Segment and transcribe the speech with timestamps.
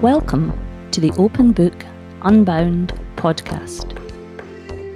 [0.00, 0.52] Welcome
[0.92, 1.84] to the Open Book
[2.22, 3.96] Unbound podcast.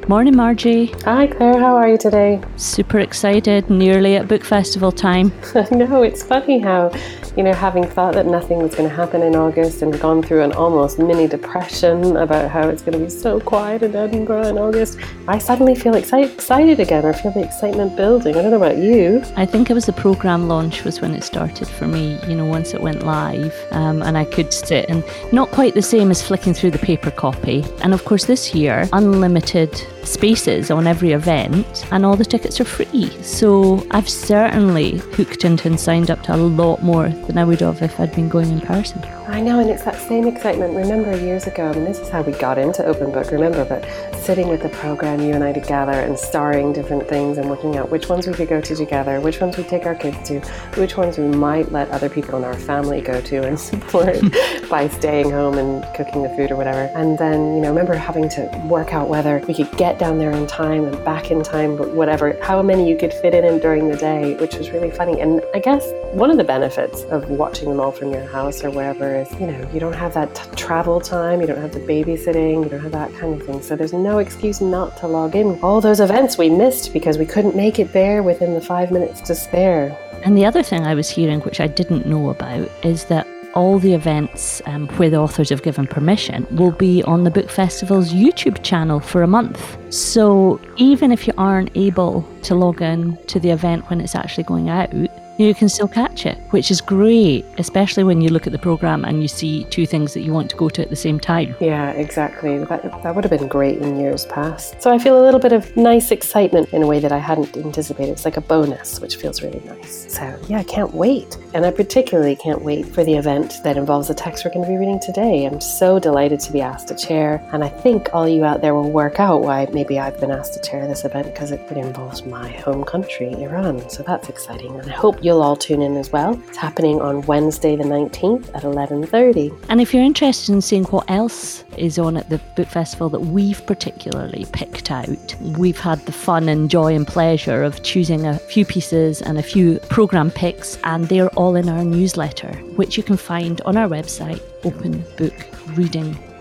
[0.08, 0.86] Morning, Margie.
[1.02, 1.58] Hi, Claire.
[1.58, 2.40] How are you today?
[2.54, 5.32] Super excited, nearly at book festival time.
[5.56, 6.92] I know, it's funny how
[7.36, 10.42] you know, having thought that nothing was going to happen in August and gone through
[10.42, 14.58] an almost mini depression about how it's going to be so quiet in Edinburgh in
[14.58, 17.04] August, I suddenly feel excited, excited again.
[17.04, 18.36] I feel the excitement building.
[18.36, 19.24] I don't know about you.
[19.36, 22.18] I think it was the program launch was when it started for me.
[22.28, 25.82] You know, once it went live, um, and I could sit and not quite the
[25.82, 27.64] same as flicking through the paper copy.
[27.82, 29.74] And of course, this year, unlimited
[30.06, 33.10] spaces on every event, and all the tickets are free.
[33.22, 37.60] So I've certainly hooked into and signed up to a lot more than I would
[37.60, 39.02] have if I'd been going in person.
[39.34, 40.76] I know, and it's that same excitement.
[40.76, 43.84] Remember years ago, I mean, this is how we got into Open Book, remember, but
[44.14, 47.90] sitting with the program, you and I together, and starring different things and working out
[47.90, 50.38] which ones we could go to together, which ones we take our kids to,
[50.80, 54.16] which ones we might let other people in our family go to and support
[54.70, 56.88] by staying home and cooking the food or whatever.
[56.94, 60.30] And then, you know, remember having to work out whether we could get down there
[60.30, 63.88] in time and back in time, but whatever, how many you could fit in during
[63.88, 65.20] the day, which was really funny.
[65.20, 65.82] And I guess
[66.14, 69.48] one of the benefits of watching them all from your house or wherever is, you
[69.48, 72.80] know, you don't have that t- travel time, you don't have the babysitting, you don't
[72.80, 73.60] have that kind of thing.
[73.60, 75.58] So there's no excuse not to log in.
[75.60, 79.22] All those events we missed because we couldn't make it there within the five minutes
[79.22, 79.98] to spare.
[80.22, 83.80] And the other thing I was hearing, which I didn't know about, is that all
[83.80, 88.12] the events um, where the authors have given permission will be on the Book Festival's
[88.12, 89.76] YouTube channel for a month.
[89.92, 94.44] So even if you aren't able to log in to the event when it's actually
[94.44, 94.90] going out,
[95.36, 99.04] you can still catch it, which is great, especially when you look at the program
[99.04, 101.56] and you see two things that you want to go to at the same time.
[101.60, 102.58] Yeah, exactly.
[102.58, 104.80] That, that would have been great in years past.
[104.80, 107.56] So I feel a little bit of nice excitement in a way that I hadn't
[107.56, 108.12] anticipated.
[108.12, 110.12] It's like a bonus, which feels really nice.
[110.14, 111.36] So yeah, I can't wait.
[111.52, 114.70] And I particularly can't wait for the event that involves the text we're going to
[114.70, 115.46] be reading today.
[115.46, 117.44] I'm so delighted to be asked to chair.
[117.52, 120.54] And I think all you out there will work out why maybe I've been asked
[120.54, 123.88] to chair this event because it, it involves my home country, Iran.
[123.88, 124.78] So that's exciting.
[124.78, 126.40] And I hope you'll all tune in as well.
[126.48, 129.52] It's happening on Wednesday the 19th at 11:30.
[129.68, 133.20] And if you're interested in seeing what else is on at the book festival that
[133.20, 138.38] we've particularly picked out, we've had the fun and joy and pleasure of choosing a
[138.38, 143.02] few pieces and a few program picks and they're all in our newsletter, which you
[143.02, 146.33] can find on our website openbookreading.com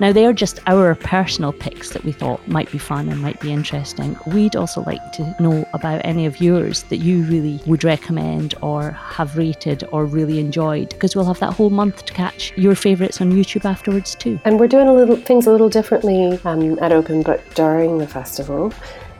[0.00, 3.40] now, they are just our personal picks that we thought might be fun and might
[3.40, 4.16] be interesting.
[4.26, 8.90] We'd also like to know about any of yours that you really would recommend or
[8.90, 13.20] have rated or really enjoyed, because we'll have that whole month to catch your favourites
[13.20, 14.40] on YouTube afterwards too.
[14.44, 18.06] And we're doing a little things a little differently um, at Open Book during the
[18.06, 18.72] festival.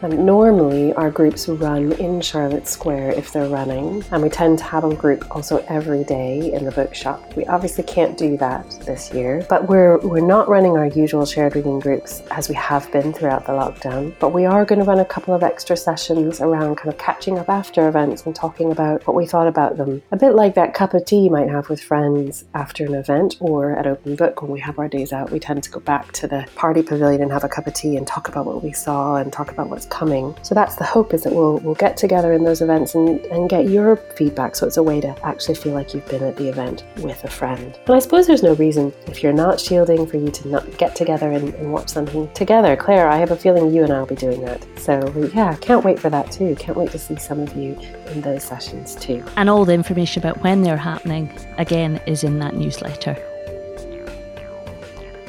[0.02, 4.64] And normally, our groups run in Charlotte Square if they're running, and we tend to
[4.64, 7.36] have a group also every day in the bookshop.
[7.36, 11.54] We obviously can't do that this year, but we're we're not running our usual shared
[11.54, 14.12] reading groups as we have been throughout the lockdown.
[14.18, 17.38] But we are going to run a couple of extra sessions around kind of catching
[17.38, 20.02] up after events and talking about what we thought about them.
[20.10, 23.36] A bit like that cup of tea you might have with friends after an event
[23.38, 25.30] or at Open Book when we have our days out.
[25.30, 27.96] We tend to go back to the party pavilion and have a cup of tea
[27.96, 30.34] and talk about what we saw and talk about what's coming.
[30.42, 33.48] So that's the hope is that we'll we'll get together in those events and, and
[33.48, 34.56] get your feedback.
[34.56, 37.28] So it's a way to actually feel like you've been at the event with a
[37.28, 37.78] friend.
[37.86, 40.96] And I suppose there's no reason if you're not shielding for you to not get
[40.96, 42.74] together and, and watch something together.
[42.74, 44.66] Claire, I have a feeling you and I will be doing that.
[44.78, 46.56] So yeah, can't wait for that too.
[46.56, 47.78] Can't wait to see some of you
[48.08, 49.22] in those sessions too.
[49.36, 53.16] And all the information about when they're happening again is in that newsletter.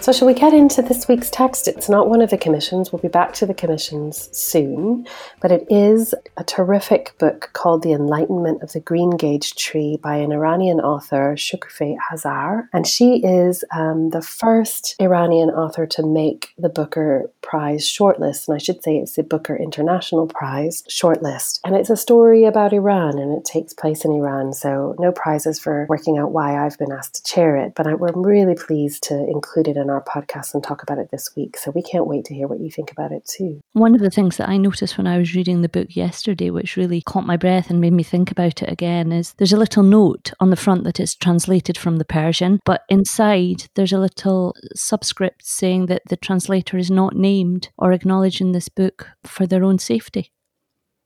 [0.03, 1.65] So, shall we get into this week's text?
[1.65, 2.91] It's not one of the commissions.
[2.91, 5.07] We'll be back to the commissions soon,
[5.41, 10.17] but it is a terrific book called The Enlightenment of the Green Gage Tree by
[10.17, 12.67] an Iranian author, Shokoofeh Azar.
[12.73, 18.49] And she is um, the first Iranian author to make the Booker Prize shortlist.
[18.49, 21.61] And I should say it's the Booker International Prize shortlist.
[21.63, 24.51] And it's a story about Iran and it takes place in Iran.
[24.51, 27.93] So, no prizes for working out why I've been asked to chair it, but I,
[27.93, 31.57] we're really pleased to include it in our podcast and talk about it this week.
[31.57, 33.61] So we can't wait to hear what you think about it too.
[33.73, 36.77] One of the things that I noticed when I was reading the book yesterday, which
[36.77, 39.83] really caught my breath and made me think about it again, is there's a little
[39.83, 44.55] note on the front that it's translated from the Persian, but inside there's a little
[44.75, 49.63] subscript saying that the translator is not named or acknowledged in this book for their
[49.63, 50.31] own safety.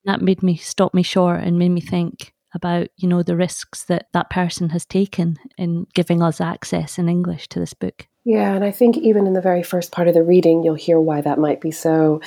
[0.05, 3.83] That made me stop me short and made me think about you know the risks
[3.85, 8.53] that that person has taken in giving us access in english to this book yeah,
[8.53, 11.21] and I think even in the very first part of the reading, you'll hear why
[11.21, 12.19] that might be so.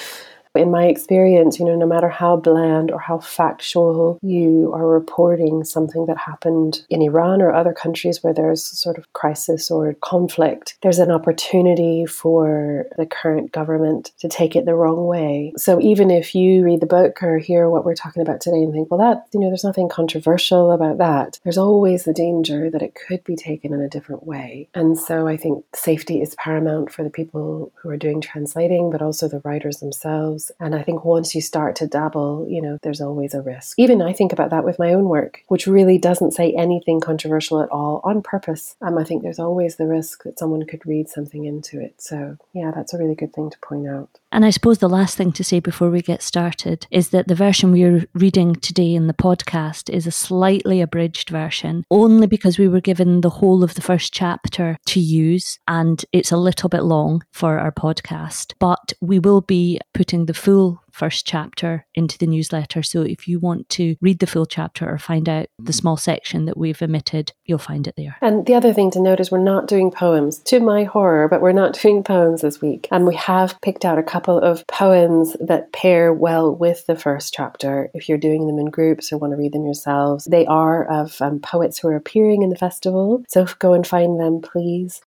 [0.56, 5.62] In my experience, you know, no matter how bland or how factual you are reporting
[5.62, 10.76] something that happened in Iran or other countries where there's sort of crisis or conflict,
[10.82, 15.52] there's an opportunity for the current government to take it the wrong way.
[15.56, 18.73] So even if you read the book or hear what we're talking about today and
[18.73, 22.82] think, well, that, you know, there's nothing controversial about that, there's always the danger that
[22.82, 24.69] it could be taken in a different way.
[24.75, 29.00] And so I think safety is paramount for the people who are doing translating, but
[29.00, 30.40] also the writers themselves.
[30.61, 33.79] And I think once you start to dabble, you know, there's always a risk.
[33.79, 37.61] Even I think about that with my own work, which really doesn't say anything controversial
[37.61, 38.77] at all on purpose.
[38.81, 42.01] Um, I think there's always the risk that someone could read something into it.
[42.01, 44.20] So, yeah, that's a really good thing to point out.
[44.32, 47.35] And I suppose the last thing to say before we get started is that the
[47.35, 52.69] version we're reading today in the podcast is a slightly abridged version, only because we
[52.69, 56.85] were given the whole of the first chapter to use, and it's a little bit
[56.85, 58.55] long for our podcast.
[58.59, 62.83] But we will be putting the full first chapter into the newsletter.
[62.83, 66.47] So if you want to read the full chapter or find out the small section
[66.47, 68.17] that we've omitted, you'll find it there.
[68.21, 71.41] And the other thing to note is we're not doing poems, to my horror, but
[71.41, 72.89] we're not doing poems this week.
[72.91, 77.33] And we have picked out a couple of poems that pair well with the first
[77.33, 77.91] chapter.
[77.95, 81.21] If you're doing them in groups or want to read them yourselves, they are of
[81.21, 83.25] um, poets who are appearing in the festival.
[83.29, 85.01] So go and find them, please.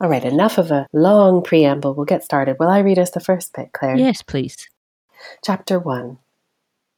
[0.00, 1.94] All right, enough of a long preamble.
[1.94, 2.56] We'll get started.
[2.58, 3.96] Will I read us the first bit, Claire?
[3.96, 4.68] Yes, please.
[5.42, 6.18] Chapter 1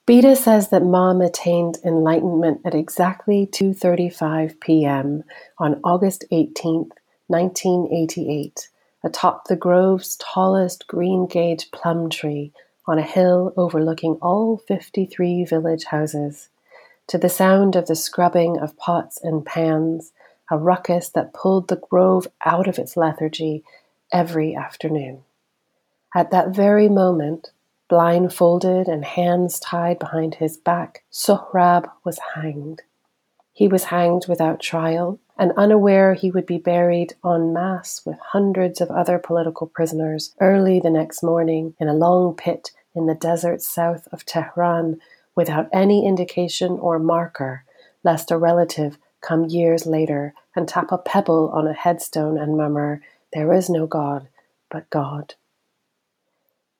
[0.07, 5.25] Beta says that Mom attained enlightenment at exactly 2:35 p.m.
[5.59, 6.91] on August 18,
[7.27, 8.69] 1988,
[9.03, 12.53] atop the grove's tallest green gage plum tree
[12.87, 16.51] on a hill overlooking all 53 village houses,
[17.09, 20.13] to the sound of the scrubbing of pots and pans,
[20.51, 23.65] a ruckus that pulled the grove out of its lethargy
[24.13, 25.25] every afternoon.
[26.15, 27.51] At that very moment,
[27.89, 32.83] Blindfolded and hands tied behind his back, Sohrab was hanged.
[33.53, 38.81] He was hanged without trial, and unaware he would be buried en masse with hundreds
[38.81, 43.63] of other political prisoners early the next morning in a long pit in the desert
[43.63, 45.01] south of Tehran
[45.37, 47.65] without any indication or marker,
[48.03, 53.01] lest a relative come years later and tap a pebble on a headstone and murmur,
[53.33, 54.29] There is no God
[54.71, 55.35] but God.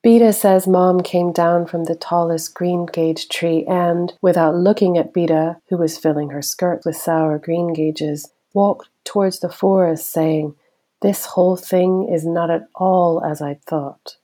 [0.03, 5.13] Beta says mom came down from the tallest green gage tree and, without looking at
[5.13, 10.55] Beta, who was filling her skirt with sour green gages, walked towards the forest, saying,
[11.03, 14.17] This whole thing is not at all as I'd thought.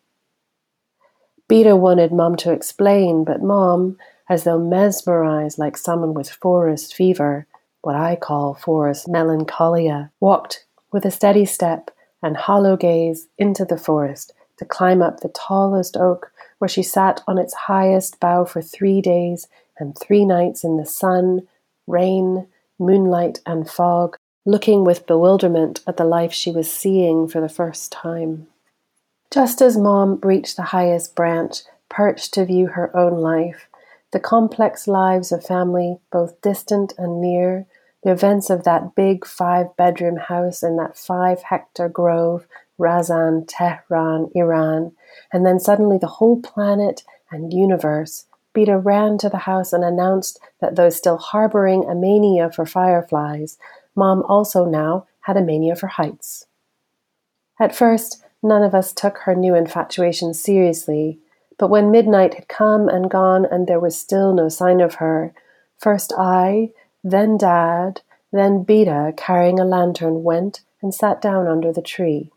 [1.48, 3.98] Beta wanted Mom to explain, but Mom,
[4.28, 7.46] as though mesmerized like someone with forest fever,
[7.82, 11.90] what I call forest melancholia, walked with a steady step
[12.22, 17.22] and hollow gaze into the forest to climb up the tallest oak, where she sat
[17.26, 21.46] on its highest bough for three days and three nights in the sun,
[21.86, 22.46] rain,
[22.78, 27.92] moonlight, and fog, looking with bewilderment at the life she was seeing for the first
[27.92, 28.46] time.
[29.30, 33.68] Just as Mom reached the highest branch, perched to view her own life,
[34.12, 37.66] the complex lives of family, both distant and near,
[38.02, 42.46] the events of that big five bedroom house in that five hectare grove
[42.78, 44.92] Razan, Tehran, Iran,
[45.32, 48.26] and then suddenly the whole planet and universe.
[48.52, 53.58] Beta ran to the house and announced that though still harboring a mania for fireflies,
[53.94, 56.46] Mom also now had a mania for heights.
[57.58, 61.18] At first, none of us took her new infatuation seriously,
[61.58, 65.32] but when midnight had come and gone and there was still no sign of her,
[65.78, 66.72] first I,
[67.04, 68.00] then Dad,
[68.32, 72.30] then Beta, carrying a lantern, went and sat down under the tree.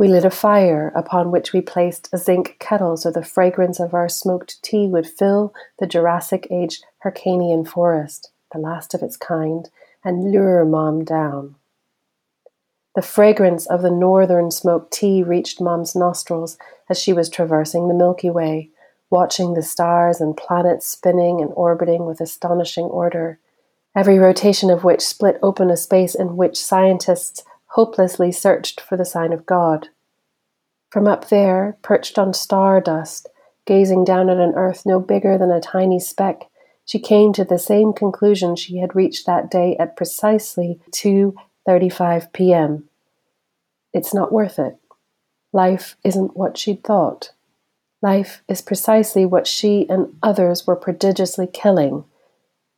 [0.00, 3.92] We lit a fire, upon which we placed a zinc kettle so the fragrance of
[3.92, 9.68] our smoked tea would fill the Jurassic Age Hyrcanian forest, the last of its kind,
[10.02, 11.56] and lure Mom down.
[12.94, 16.56] The fragrance of the northern smoked tea reached Mom's nostrils
[16.88, 18.70] as she was traversing the Milky Way,
[19.10, 23.38] watching the stars and planets spinning and orbiting with astonishing order,
[23.94, 29.04] every rotation of which split open a space in which scientists hopelessly searched for the
[29.04, 29.88] sign of God.
[30.90, 33.28] From up there, perched on star dust,
[33.64, 36.50] gazing down at an earth no bigger than a tiny speck,
[36.84, 42.88] she came to the same conclusion she had reached that day at precisely 2:35 p.m.
[43.92, 44.76] It's not worth it.
[45.52, 47.32] Life isn't what she'd thought.
[48.02, 52.04] Life is precisely what she and others were prodigiously killing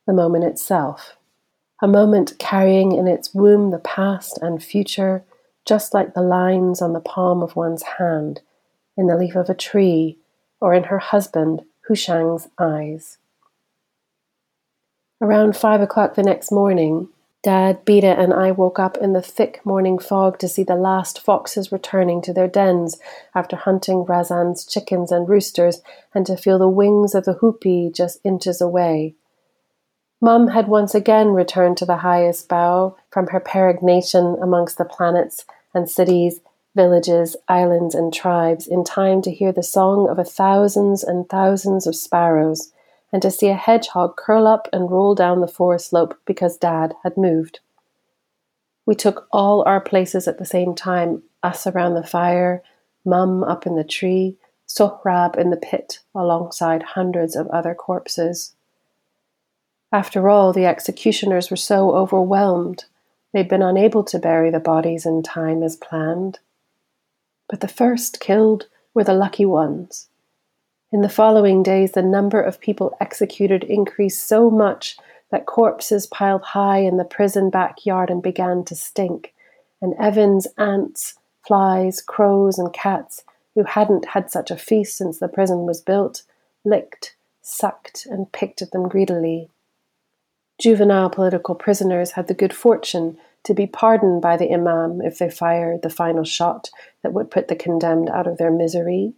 [0.05, 1.15] the moment itself
[1.83, 5.21] a moment carrying in its womb the past and future,
[5.65, 8.39] just like the lines on the palm of one's hand,
[8.95, 10.17] in the leaf of a tree,
[10.61, 13.17] or in her husband, Hushang's eyes.
[15.19, 17.09] Around five o'clock the next morning,
[17.43, 21.19] Dad, Beta, and I woke up in the thick morning fog to see the last
[21.19, 22.97] foxes returning to their dens
[23.35, 25.81] after hunting Razan's chickens and roosters,
[26.13, 29.15] and to feel the wings of the hoopoe just inches away.
[30.23, 35.43] Mum had once again returned to the highest bough from her peregrination amongst the planets
[35.73, 36.39] and cities,
[36.73, 41.85] villages, islands, and tribes in time to hear the song of a thousands and thousands
[41.85, 42.71] of sparrows
[43.11, 46.93] and to see a hedgehog curl up and roll down the forest slope because Dad
[47.03, 47.59] had moved.
[48.85, 52.63] We took all our places at the same time us around the fire,
[53.03, 54.37] Mum up in the tree,
[54.69, 58.55] Sohrab in the pit alongside hundreds of other corpses.
[59.93, 62.85] After all, the executioners were so overwhelmed
[63.31, 66.39] they'd been unable to bury the bodies in time as planned.
[67.47, 70.07] But the first killed were the lucky ones.
[70.91, 74.97] In the following days, the number of people executed increased so much
[75.29, 79.35] that corpses piled high in the prison backyard and began to stink,
[79.79, 85.27] and Evin's ants, flies, crows, and cats, who hadn't had such a feast since the
[85.27, 86.23] prison was built,
[86.65, 89.49] licked, sucked, and picked at them greedily.
[90.61, 95.29] Juvenile political prisoners had the good fortune to be pardoned by the Imam if they
[95.29, 96.69] fired the final shot
[97.01, 99.13] that would put the condemned out of their misery.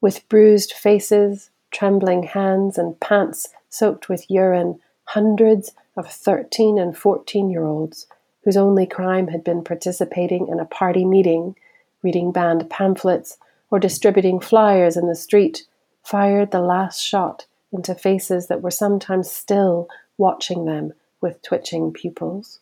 [0.00, 7.50] With bruised faces, trembling hands, and pants soaked with urine, hundreds of 13 and 14
[7.50, 8.06] year olds,
[8.44, 11.56] whose only crime had been participating in a party meeting,
[12.02, 13.38] reading banned pamphlets,
[13.70, 15.64] or distributing flyers in the street,
[16.04, 19.88] fired the last shot into faces that were sometimes still
[20.18, 22.60] watching them with twitching pupils.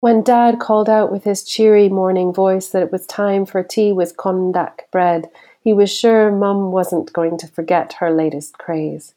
[0.00, 3.92] When Dad called out with his cheery morning voice that it was time for tea
[3.92, 5.30] with kondak bread,
[5.62, 9.14] he was sure Mum wasn't going to forget her latest craze.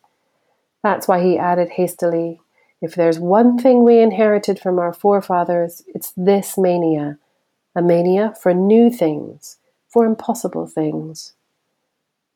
[0.83, 2.41] That's why he added hastily,
[2.81, 7.17] If there's one thing we inherited from our forefathers, it's this mania
[7.75, 9.57] a mania for new things,
[9.87, 11.33] for impossible things.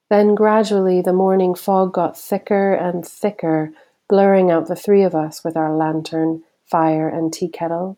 [0.10, 3.72] Then gradually the morning fog got thicker and thicker,
[4.10, 7.98] blurring out the three of us with our lantern, fire, and tea kettle,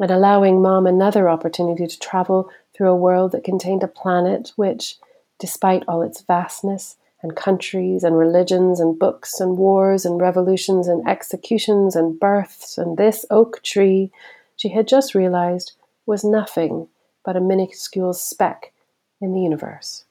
[0.00, 4.96] and allowing Mom another opportunity to travel through a world that contained a planet which,
[5.38, 11.06] despite all its vastness, and countries and religions and books and wars and revolutions and
[11.08, 14.12] executions and births and this oak tree,
[14.56, 15.72] she had just realized
[16.04, 16.88] was nothing
[17.24, 18.72] but a minuscule speck
[19.20, 20.04] in the universe.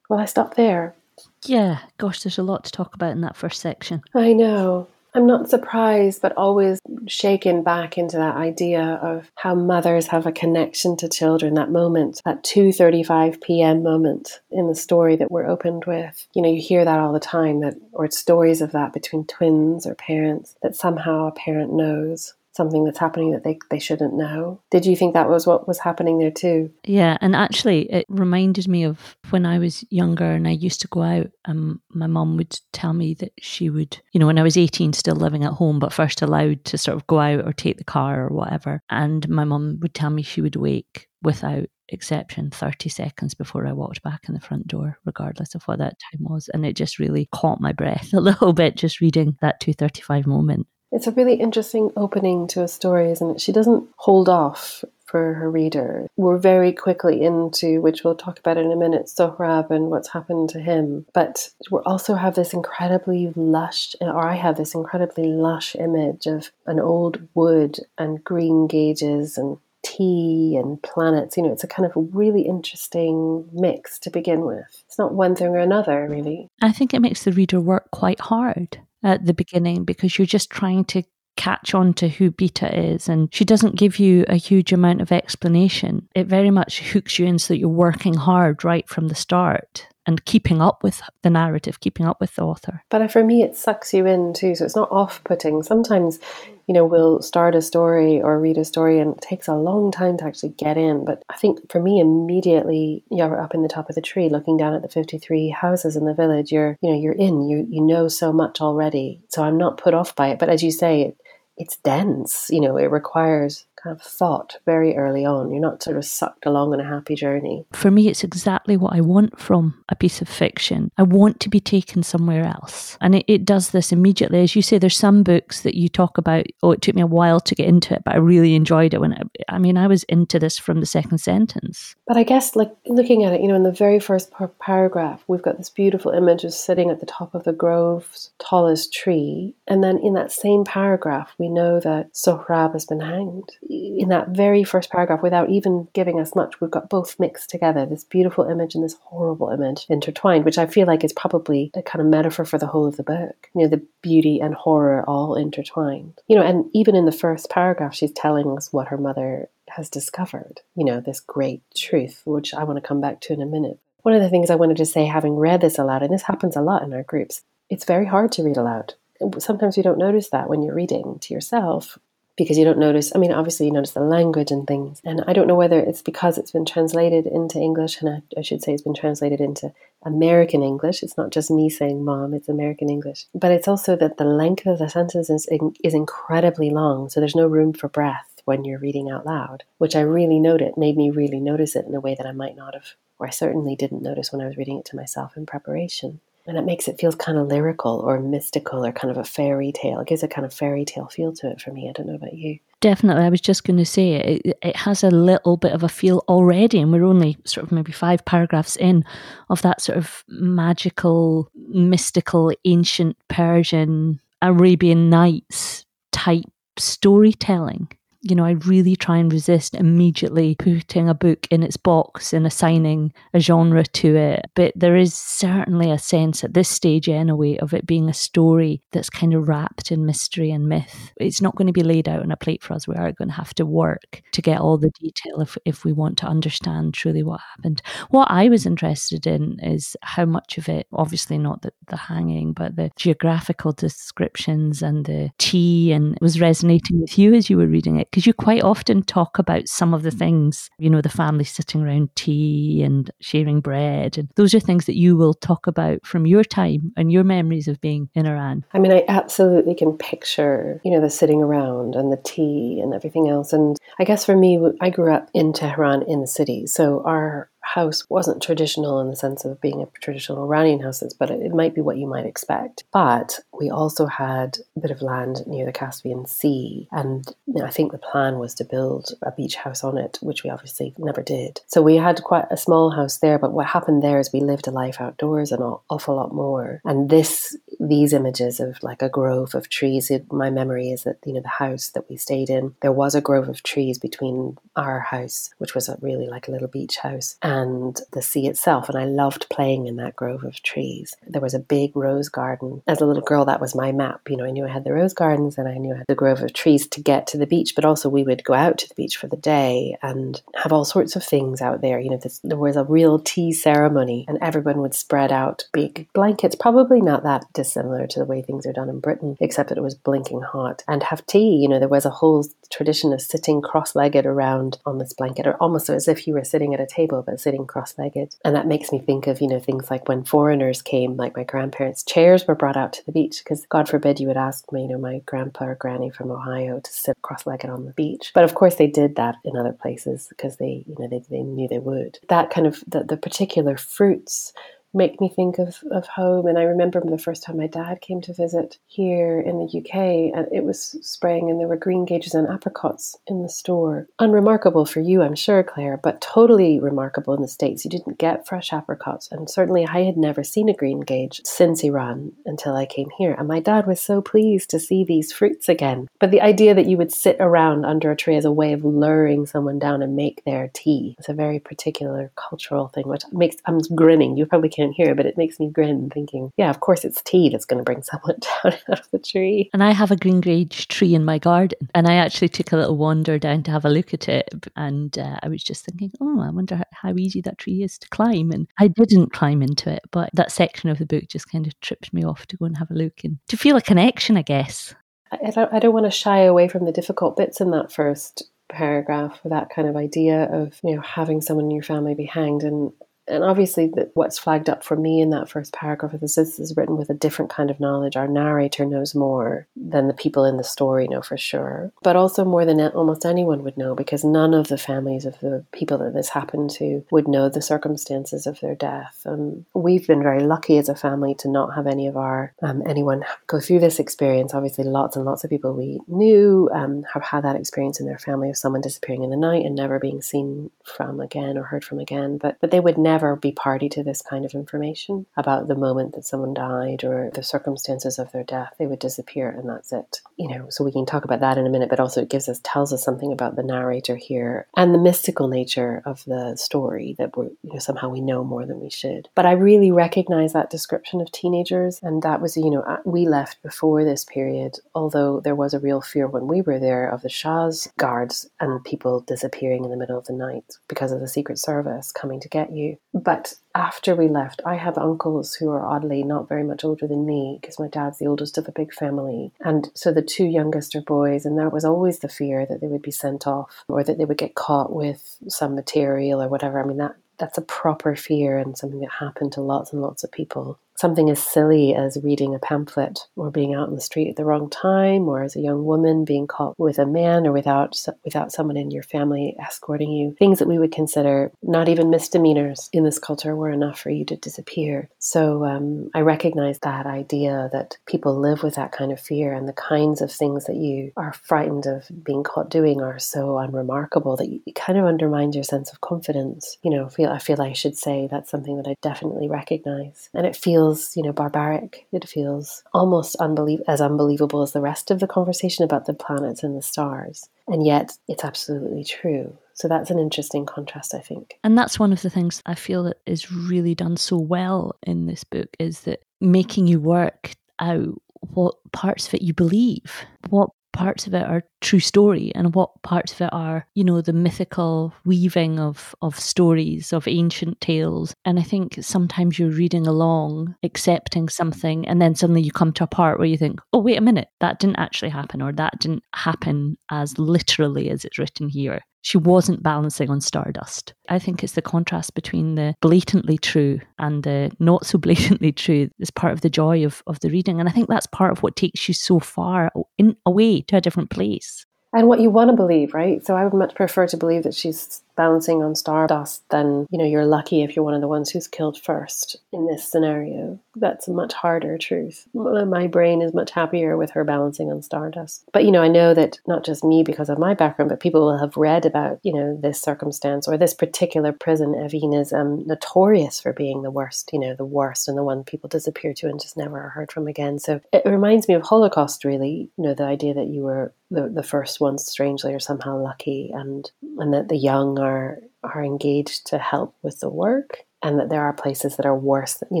[0.08, 0.94] Well, I stop there.
[1.44, 4.02] Yeah, gosh, there's a lot to talk about in that first section.
[4.14, 4.88] I know.
[5.14, 10.32] I'm not surprised, but always shaken back into that idea of how mothers have a
[10.32, 11.52] connection to children.
[11.54, 13.82] That moment, that 2:35 p.m.
[13.82, 16.26] moment in the story that we're opened with.
[16.34, 17.60] You know, you hear that all the time.
[17.60, 20.54] That or stories of that between twins or parents.
[20.62, 24.60] That somehow a parent knows something that's happening that they, they shouldn't know.
[24.70, 26.70] Did you think that was what was happening there too?
[26.84, 30.88] Yeah, and actually, it reminded me of when I was younger and I used to
[30.88, 31.30] go out.
[31.46, 34.92] Um, my mum would tell me that she would, you know, when I was 18,
[34.92, 37.84] still living at home, but first allowed to sort of go out or take the
[37.84, 38.82] car or whatever.
[38.90, 43.72] And my mum would tell me she would wake without exception 30 seconds before I
[43.72, 46.48] walked back in the front door, regardless of what that time was.
[46.52, 50.66] And it just really caught my breath a little bit just reading that 235 moment.
[50.92, 53.40] It's a really interesting opening to a story, isn't it?
[53.40, 56.06] She doesn't hold off for her reader.
[56.16, 60.48] We're very quickly into, which we'll talk about in a minute, Sohrab and what's happened
[60.50, 61.06] to him.
[61.12, 66.50] But we also have this incredibly lush, or I have this incredibly lush image of
[66.66, 71.36] an old wood and green gages and tea and planets.
[71.36, 74.82] You know, it's a kind of a really interesting mix to begin with.
[74.86, 76.48] It's not one thing or another, really.
[76.62, 80.50] I think it makes the reader work quite hard at the beginning because you're just
[80.50, 81.02] trying to
[81.36, 83.08] catch on to who Beta is.
[83.08, 86.08] And she doesn't give you a huge amount of explanation.
[86.14, 89.86] It very much hooks you in so that you're working hard right from the start
[90.06, 92.82] and keeping up with the narrative, keeping up with the author.
[92.88, 94.54] But uh, for me, it sucks you in too.
[94.54, 95.62] So it's not off putting.
[95.62, 96.18] Sometimes,
[96.66, 99.92] you know, we'll start a story or read a story and it takes a long
[99.92, 101.04] time to actually get in.
[101.04, 104.56] But I think for me, immediately you're up in the top of the tree looking
[104.56, 106.50] down at the 53 houses in the village.
[106.50, 109.22] You're, you know, you're in, you, you know so much already.
[109.28, 110.38] So I'm not put off by it.
[110.38, 111.16] But as you say, it,
[111.56, 115.50] it's dense, you know, it requires kind of thought very early on.
[115.50, 117.64] You're not sort of sucked along on a happy journey.
[117.72, 120.90] For me, it's exactly what I want from a piece of fiction.
[120.98, 122.96] I want to be taken somewhere else.
[123.00, 124.42] And it, it does this immediately.
[124.42, 127.06] As you say, there's some books that you talk about, oh, it took me a
[127.06, 129.86] while to get into it, but I really enjoyed it when I, I mean, I
[129.86, 131.94] was into this from the second sentence.
[132.06, 135.24] But I guess, like looking at it, you know, in the very first par- paragraph,
[135.26, 139.54] we've got this beautiful image of sitting at the top of the grove's tallest tree.
[139.66, 143.50] And then in that same paragraph, we know that Sohrab has been hanged.
[143.72, 147.86] In that very first paragraph, without even giving us much, we've got both mixed together
[147.86, 151.82] this beautiful image and this horrible image intertwined, which I feel like is probably a
[151.82, 153.48] kind of metaphor for the whole of the book.
[153.54, 156.20] You know, the beauty and horror all intertwined.
[156.26, 159.88] You know, and even in the first paragraph, she's telling us what her mother has
[159.88, 163.46] discovered, you know, this great truth, which I want to come back to in a
[163.46, 163.78] minute.
[164.02, 166.56] One of the things I wanted to say, having read this aloud, and this happens
[166.56, 168.94] a lot in our groups, it's very hard to read aloud.
[169.38, 171.98] Sometimes you don't notice that when you're reading to yourself
[172.36, 173.12] because you don't notice.
[173.14, 175.00] I mean, obviously, you notice the language and things.
[175.04, 178.42] And I don't know whether it's because it's been translated into English, and I, I,
[178.42, 179.72] should say it's been translated into
[180.02, 181.02] American English.
[181.02, 183.26] It's not just me saying mom, it's American English.
[183.34, 185.46] But it's also that the length of the sentence is,
[185.84, 189.94] is incredibly long, so there's no room for breath when you're reading out loud, which
[189.94, 192.74] I really noted, made me really notice it in a way that I might not
[192.74, 196.20] have, or I certainly didn't notice when I was reading it to myself in preparation.
[196.46, 199.70] And it makes it feel kind of lyrical or mystical or kind of a fairy
[199.70, 200.00] tale.
[200.00, 201.88] It gives a kind of fairy tale feel to it for me.
[201.88, 202.58] I don't know about you.
[202.80, 203.22] Definitely.
[203.22, 206.24] I was just going to say it, it has a little bit of a feel
[206.28, 209.04] already, and we're only sort of maybe five paragraphs in
[209.50, 216.44] of that sort of magical, mystical, ancient Persian, Arabian Nights type
[216.76, 217.88] storytelling
[218.22, 222.46] you know, I really try and resist immediately putting a book in its box and
[222.46, 224.46] assigning a genre to it.
[224.54, 228.80] But there is certainly a sense at this stage, anyway, of it being a story
[228.92, 231.12] that's kind of wrapped in mystery and myth.
[231.16, 232.86] It's not going to be laid out on a plate for us.
[232.86, 235.92] We are going to have to work to get all the detail if, if we
[235.92, 237.82] want to understand truly what happened.
[238.10, 242.52] What I was interested in is how much of it, obviously not the, the hanging,
[242.52, 247.66] but the geographical descriptions and the tea, and was resonating with you as you were
[247.66, 250.18] reading it because you quite often talk about some of the mm.
[250.18, 254.18] things, you know, the family sitting around tea and sharing bread.
[254.18, 257.68] And those are things that you will talk about from your time and your memories
[257.68, 258.66] of being in Iran.
[258.74, 262.92] I mean, I absolutely can picture, you know, the sitting around and the tea and
[262.92, 263.54] everything else.
[263.54, 266.66] And I guess for me, I grew up in Tehran in the city.
[266.66, 271.30] So our house wasn't traditional in the sense of being a traditional Iranian houses, but
[271.30, 272.84] it, might be what you might expect.
[272.92, 277.26] But we also had a bit of land near the Caspian Sea, and
[277.62, 280.94] I think the plan was to build a beach house on it, which we obviously
[280.98, 281.60] never did.
[281.66, 284.66] So we had quite a small house there, but what happened there is we lived
[284.66, 286.80] a life outdoors and an awful lot more.
[286.84, 287.56] And this,
[287.88, 291.40] these images of like a grove of trees, it, my memory is that you know
[291.40, 295.50] the house that we stayed in, there was a grove of trees between our house,
[295.58, 298.88] which was a really like a little beach house, and the sea itself.
[298.88, 301.14] And I loved playing in that grove of trees.
[301.26, 302.82] There was a big rose garden.
[302.86, 304.20] As a little girl, that was my map.
[304.28, 306.14] You know, I knew I had the rose gardens and I knew I had the
[306.14, 308.88] grove of trees to get to the beach, but also we would go out to
[308.88, 311.98] the beach for the day and have all sorts of things out there.
[311.98, 316.06] You know, this, there was a real tea ceremony and everyone would spread out big
[316.12, 319.78] blankets, probably not that dissimilar to the way things are done in Britain, except that
[319.78, 321.56] it was blinking hot, and have tea.
[321.56, 325.46] You know, there was a whole tradition of sitting cross legged around on this blanket,
[325.46, 328.36] or almost as if you were sitting at a table, but sitting cross legged.
[328.44, 331.44] And that makes me think of, you know, things like when foreigners came, like my
[331.44, 334.82] grandparents, chairs were brought out to the beach because God forbid you would ask me,
[334.82, 338.32] you know, my grandpa or granny from Ohio to sit cross legged on the beach.
[338.34, 341.42] But of course they did that in other places because they, you know, they, they
[341.42, 342.18] knew they would.
[342.28, 344.52] That kind of the, the particular fruits
[344.94, 346.46] make me think of, of home.
[346.46, 350.34] And I remember the first time my dad came to visit here in the UK,
[350.36, 354.08] and uh, it was spring, and there were greengages and apricots in the store.
[354.18, 357.84] Unremarkable for you, I'm sure, Claire, but totally remarkable in the States.
[357.84, 362.32] You didn't get fresh apricots, and certainly I had never seen a greengage since Iran
[362.44, 363.34] until I came here.
[363.38, 366.08] And my dad was so pleased to see these fruits again.
[366.18, 368.84] But the idea that you would sit around under a tree as a way of
[368.84, 373.56] luring someone down and make their tea is a very particular cultural thing, which makes
[373.66, 374.36] I'm grinning.
[374.36, 377.22] You probably can't can't hear, but it makes me grin thinking, yeah, of course it's
[377.22, 379.70] tea that's going to bring someone down out of the tree.
[379.72, 382.96] And I have a greengage tree in my garden, and I actually took a little
[382.96, 386.40] wander down to have a look at it, and uh, I was just thinking, oh,
[386.40, 388.50] I wonder how easy that tree is to climb.
[388.50, 391.78] And I didn't climb into it, but that section of the book just kind of
[391.80, 394.42] tripped me off to go and have a look and to feel a connection, I
[394.42, 394.94] guess.
[395.30, 398.50] I don't, I don't want to shy away from the difficult bits in that first
[398.68, 402.24] paragraph, with that kind of idea of you know having someone in your family be
[402.24, 402.92] hanged and
[403.32, 406.76] and obviously, the, what's flagged up for me in that first paragraph is this is
[406.76, 408.16] written with a different kind of knowledge.
[408.16, 412.44] Our narrator knows more than the people in the story know for sure, but also
[412.44, 416.14] more than almost anyone would know because none of the families of the people that
[416.14, 419.22] this happened to would know the circumstances of their death.
[419.24, 422.82] Um, we've been very lucky as a family to not have any of our um,
[422.86, 424.54] anyone go through this experience.
[424.54, 428.18] Obviously, lots and lots of people we knew um, have had that experience in their
[428.18, 431.84] family of someone disappearing in the night and never being seen from again or heard
[431.84, 432.38] from again.
[432.38, 436.14] But but they would never be party to this kind of information about the moment
[436.14, 438.74] that someone died or the circumstances of their death.
[438.78, 440.20] They would disappear and that's it.
[440.36, 442.48] You know, so we can talk about that in a minute, but also it gives
[442.48, 447.14] us tells us something about the narrator here and the mystical nature of the story
[447.18, 449.28] that we're you know somehow we know more than we should.
[449.34, 453.26] But I really recognize that description of teenagers and that was you know uh, we
[453.26, 457.22] left before this period, although there was a real fear when we were there of
[457.22, 461.28] the Shah's guards and people disappearing in the middle of the night because of the
[461.28, 462.98] Secret Service coming to get you.
[463.14, 467.26] But after we left, I have uncles who are oddly not very much older than
[467.26, 469.52] me because my dad's the oldest of a big family.
[469.60, 472.86] And so the two youngest are boys, and there was always the fear that they
[472.86, 476.82] would be sent off or that they would get caught with some material or whatever.
[476.82, 480.22] I mean, that that's a proper fear and something that happened to lots and lots
[480.22, 484.28] of people something as silly as reading a pamphlet or being out in the street
[484.28, 487.52] at the wrong time or as a young woman being caught with a man or
[487.52, 490.34] without without someone in your family escorting you.
[490.38, 494.24] Things that we would consider not even misdemeanors in this culture were enough for you
[494.26, 495.08] to disappear.
[495.18, 499.68] So um, i recognize that idea that people live with that kind of fear and
[499.68, 504.36] the kinds of things that you are frightened of being caught doing are so unremarkable
[504.36, 506.78] that it kind of undermines your sense of confidence.
[506.82, 510.28] You know feel i feel i should say that's something that i definitely recognize.
[510.34, 512.06] And it feels feels, you know, barbaric.
[512.12, 516.62] It feels almost unbelie- as unbelievable as the rest of the conversation about the planets
[516.62, 517.48] and the stars.
[517.68, 519.56] And yet it's absolutely true.
[519.74, 521.58] So that's an interesting contrast, I think.
[521.64, 525.26] And that's one of the things I feel that is really done so well in
[525.26, 528.20] this book is that making you work out
[528.52, 533.02] what parts of it you believe, what parts of it are true story and what
[533.02, 538.34] parts of it are you know the mythical weaving of of stories of ancient tales
[538.44, 543.04] and i think sometimes you're reading along accepting something and then suddenly you come to
[543.04, 545.98] a part where you think oh wait a minute that didn't actually happen or that
[545.98, 551.14] didn't happen as literally as it's written here she wasn't balancing on stardust.
[551.28, 556.10] I think it's the contrast between the blatantly true and the not so blatantly true
[556.18, 557.80] is part of the joy of, of the reading.
[557.80, 561.00] And I think that's part of what takes you so far in away to a
[561.00, 561.71] different place.
[562.14, 563.44] And what you want to believe, right?
[563.44, 567.24] So I would much prefer to believe that she's balancing on stardust, then you know
[567.24, 570.78] you're lucky if you're one of the ones who's killed first in this scenario.
[570.96, 572.46] That's a much harder truth.
[572.54, 575.64] My brain is much happier with her balancing on stardust.
[575.72, 578.42] But you know, I know that not just me because of my background, but people
[578.42, 581.94] will have read about you know this circumstance or this particular prison.
[581.94, 584.50] Evin is um, notorious for being the worst.
[584.52, 587.32] You know, the worst and the one people disappear to and just never are heard
[587.32, 587.78] from again.
[587.78, 589.90] So it reminds me of Holocaust, really.
[589.96, 593.70] You know, the idea that you were the, the first ones, strangely, or somehow lucky,
[593.74, 598.48] and and that the young are are engaged to help with the work and that
[598.48, 600.00] there are places that are worse you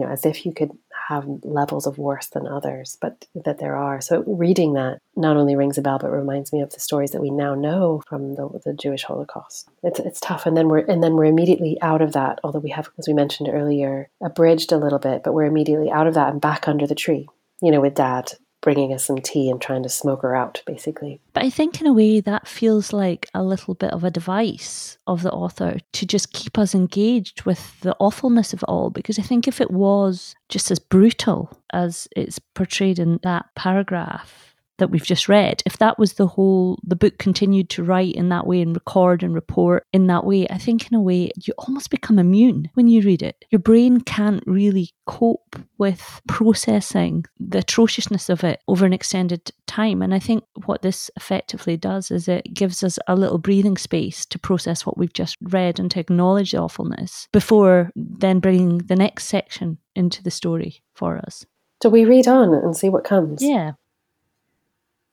[0.00, 0.70] know as if you could
[1.10, 4.00] have levels of worse than others but that there are.
[4.00, 7.20] So reading that not only rings a bell but reminds me of the stories that
[7.20, 9.68] we now know from the, the jewish holocaust.
[9.82, 10.46] It's, it's tough.
[10.46, 13.14] And then we're and then we're immediately out of that although we have as we
[13.14, 16.86] mentioned earlier abridged a little bit but we're immediately out of that and back under
[16.86, 17.28] the tree
[17.60, 21.20] you know with dad bringing us some tea and trying to smoke her out, basically.
[21.32, 24.98] But I think, in a way, that feels like a little bit of a device
[25.06, 28.90] of the author to just keep us engaged with the awfulness of it all.
[28.90, 34.49] Because I think if it was just as brutal as it's portrayed in that paragraph,
[34.80, 38.28] that we've just read, if that was the whole, the book continued to write in
[38.30, 41.54] that way and record and report in that way, I think in a way you
[41.58, 43.44] almost become immune when you read it.
[43.50, 50.02] Your brain can't really cope with processing the atrociousness of it over an extended time.
[50.02, 54.26] And I think what this effectively does is it gives us a little breathing space
[54.26, 58.96] to process what we've just read and to acknowledge the awfulness before then bringing the
[58.96, 61.44] next section into the story for us.
[61.80, 63.42] Do we read on and see what comes?
[63.42, 63.72] Yeah.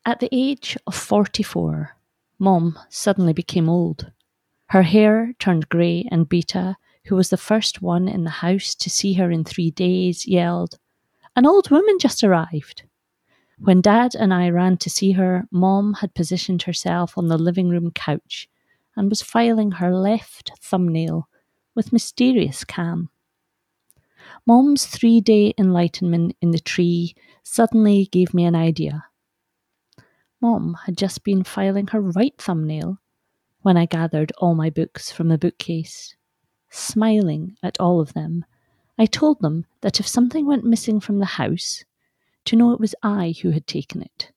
[0.08, 1.98] At the age of 44,
[2.39, 4.10] Mom suddenly became old.
[4.67, 8.89] Her hair turned grey, and Beta, who was the first one in the house to
[8.89, 10.80] see her in three days, yelled,
[11.36, 12.84] An old woman just arrived.
[13.60, 17.67] When Dad and I ran to see her, Mom had positioned herself on the living
[17.67, 18.48] room couch
[18.96, 21.28] and was filing her left thumbnail
[21.76, 23.10] with mysterious calm.
[24.46, 29.04] Mom's three day enlightenment in the tree suddenly gave me an idea.
[30.39, 33.00] Mom had just been filing her right thumbnail
[33.62, 36.15] when I gathered all my books from the bookcase.
[36.69, 38.45] smiling at all of them,
[38.97, 41.84] I told them that if something went missing from the house,
[42.45, 44.32] to know it was I who had taken it.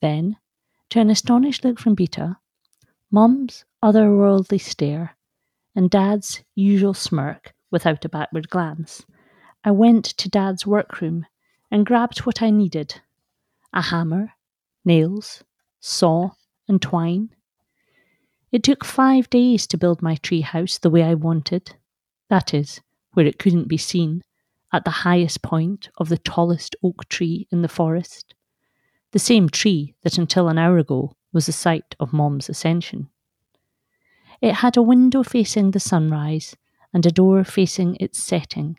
[0.00, 0.36] Then,
[0.90, 2.38] to an astonished look from Beta,
[3.10, 5.16] Mom's otherworldly stare,
[5.74, 9.04] and Dad's usual smirk without a backward glance,
[9.64, 11.26] I went to Dad's workroom
[11.70, 13.00] and grabbed what I needed
[13.72, 14.32] a hammer,
[14.84, 15.42] nails,
[15.80, 16.30] saw,
[16.68, 17.30] and twine.
[18.52, 21.74] It took five days to build my tree house the way I wanted.
[22.28, 22.80] That is,
[23.12, 24.22] where it couldn't be seen,
[24.72, 28.34] at the highest point of the tallest oak tree in the forest.
[29.12, 33.08] The same tree that until an hour ago was the site of Mom's ascension.
[34.40, 36.56] It had a window facing the sunrise
[36.92, 38.78] and a door facing its setting,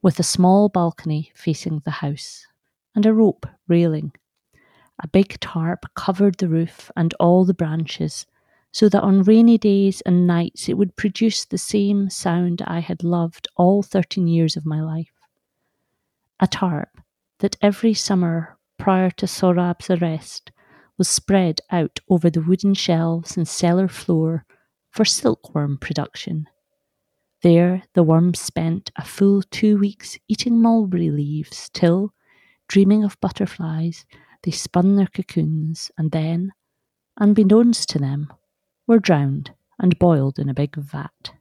[0.00, 2.46] with a small balcony facing the house,
[2.94, 4.12] and a rope railing.
[5.00, 8.26] A big tarp covered the roof and all the branches,
[8.72, 13.04] so that on rainy days and nights it would produce the same sound I had
[13.04, 15.12] loved all thirteen years of my life.
[16.40, 16.88] A tarp
[17.40, 20.52] that every summer prior to Sohrab's arrest
[20.98, 24.44] was spread out over the wooden shelves and cellar floor
[24.90, 26.46] for silkworm production.
[27.42, 32.12] There the worms spent a full two weeks eating mulberry leaves till,
[32.68, 34.06] dreaming of butterflies,
[34.42, 36.52] they spun their cocoons and then,
[37.16, 38.32] unbeknownst to them,
[38.86, 41.32] were drowned and boiled in a big vat.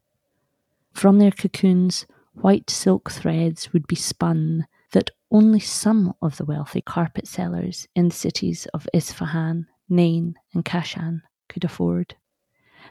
[0.94, 6.82] From their cocoons, white silk threads would be spun that only some of the wealthy
[6.82, 12.16] carpet sellers in the cities of Isfahan, Nain, and Kashan could afford.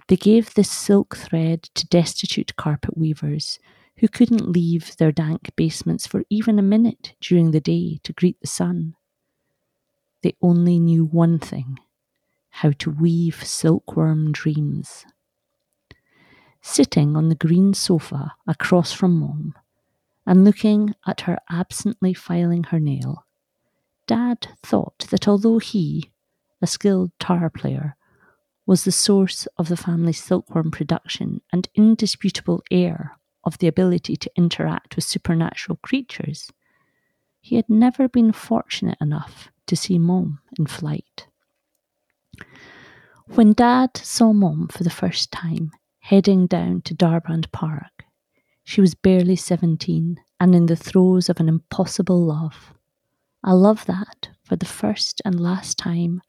[0.08, 3.58] They gave this silk thread to destitute carpet weavers
[3.98, 8.40] who couldn't leave their dank basements for even a minute during the day to greet
[8.40, 8.94] the sun.
[10.22, 11.78] They only knew one thing
[12.50, 15.06] how to weave silkworm dreams.
[16.60, 19.54] Sitting on the green sofa across from Mom
[20.26, 23.24] and looking at her absently filing her nail,
[24.06, 26.10] Dad thought that although he,
[26.60, 27.96] a skilled tar player,
[28.66, 34.30] was the source of the family's silkworm production and indisputable heir of the ability to
[34.36, 36.50] interact with supernatural creatures,
[37.40, 41.28] he had never been fortunate enough to see Mom in flight.
[43.26, 48.04] When Dad saw Mom for the first time heading down to Darband Park,
[48.64, 52.74] she was barely 17 and in the throes of an impossible love.
[53.44, 56.20] A love that, for the first and last time,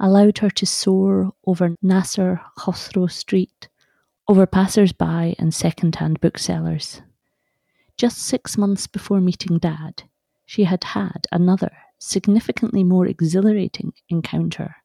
[0.00, 3.68] allowed her to soar over Nasser Khosrow Street,
[4.26, 7.02] over passers by and second hand booksellers.
[7.96, 10.02] Just six months before meeting Dad,
[10.44, 14.76] she had had another, significantly more exhilarating encounter,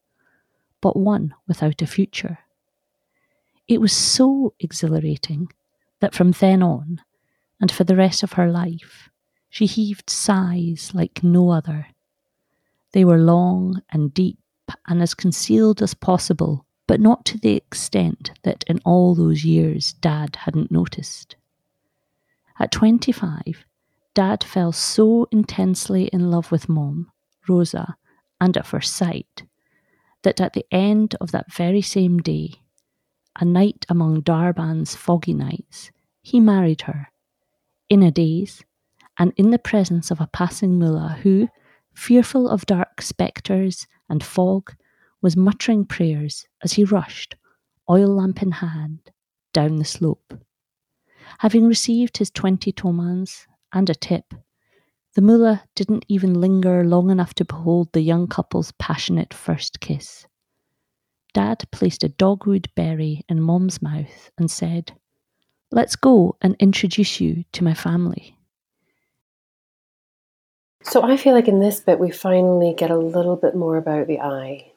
[0.81, 2.39] but one without a future.
[3.67, 5.47] It was so exhilarating
[6.01, 7.01] that from then on,
[7.59, 9.09] and for the rest of her life,
[9.49, 11.87] she heaved sighs like no other.
[12.91, 14.37] They were long and deep
[14.87, 19.93] and as concealed as possible, but not to the extent that in all those years
[19.93, 21.35] Dad hadn't noticed.
[22.59, 23.65] At 25,
[24.15, 27.11] Dad fell so intensely in love with Mom,
[27.49, 27.97] Rosa,
[28.39, 29.43] and at first sight,
[30.23, 32.61] that at the end of that very same day,
[33.37, 37.09] a night among Darband's foggy nights, he married her,
[37.89, 38.63] in a daze,
[39.19, 41.49] and in the presence of a passing mullah who,
[41.93, 44.73] fearful of dark spectres and fog,
[45.21, 47.35] was muttering prayers as he rushed,
[47.89, 49.11] oil lamp in hand,
[49.51, 50.39] down the slope.
[51.39, 54.33] Having received his twenty tomans and a tip,
[55.13, 60.25] the mullah didn't even linger long enough to behold the young couple's passionate first kiss.
[61.33, 64.93] Dad placed a dogwood berry in Mom's mouth and said,
[65.71, 68.37] Let's go and introduce you to my family.
[70.83, 74.07] So I feel like in this bit we finally get a little bit more about
[74.07, 74.71] the eye.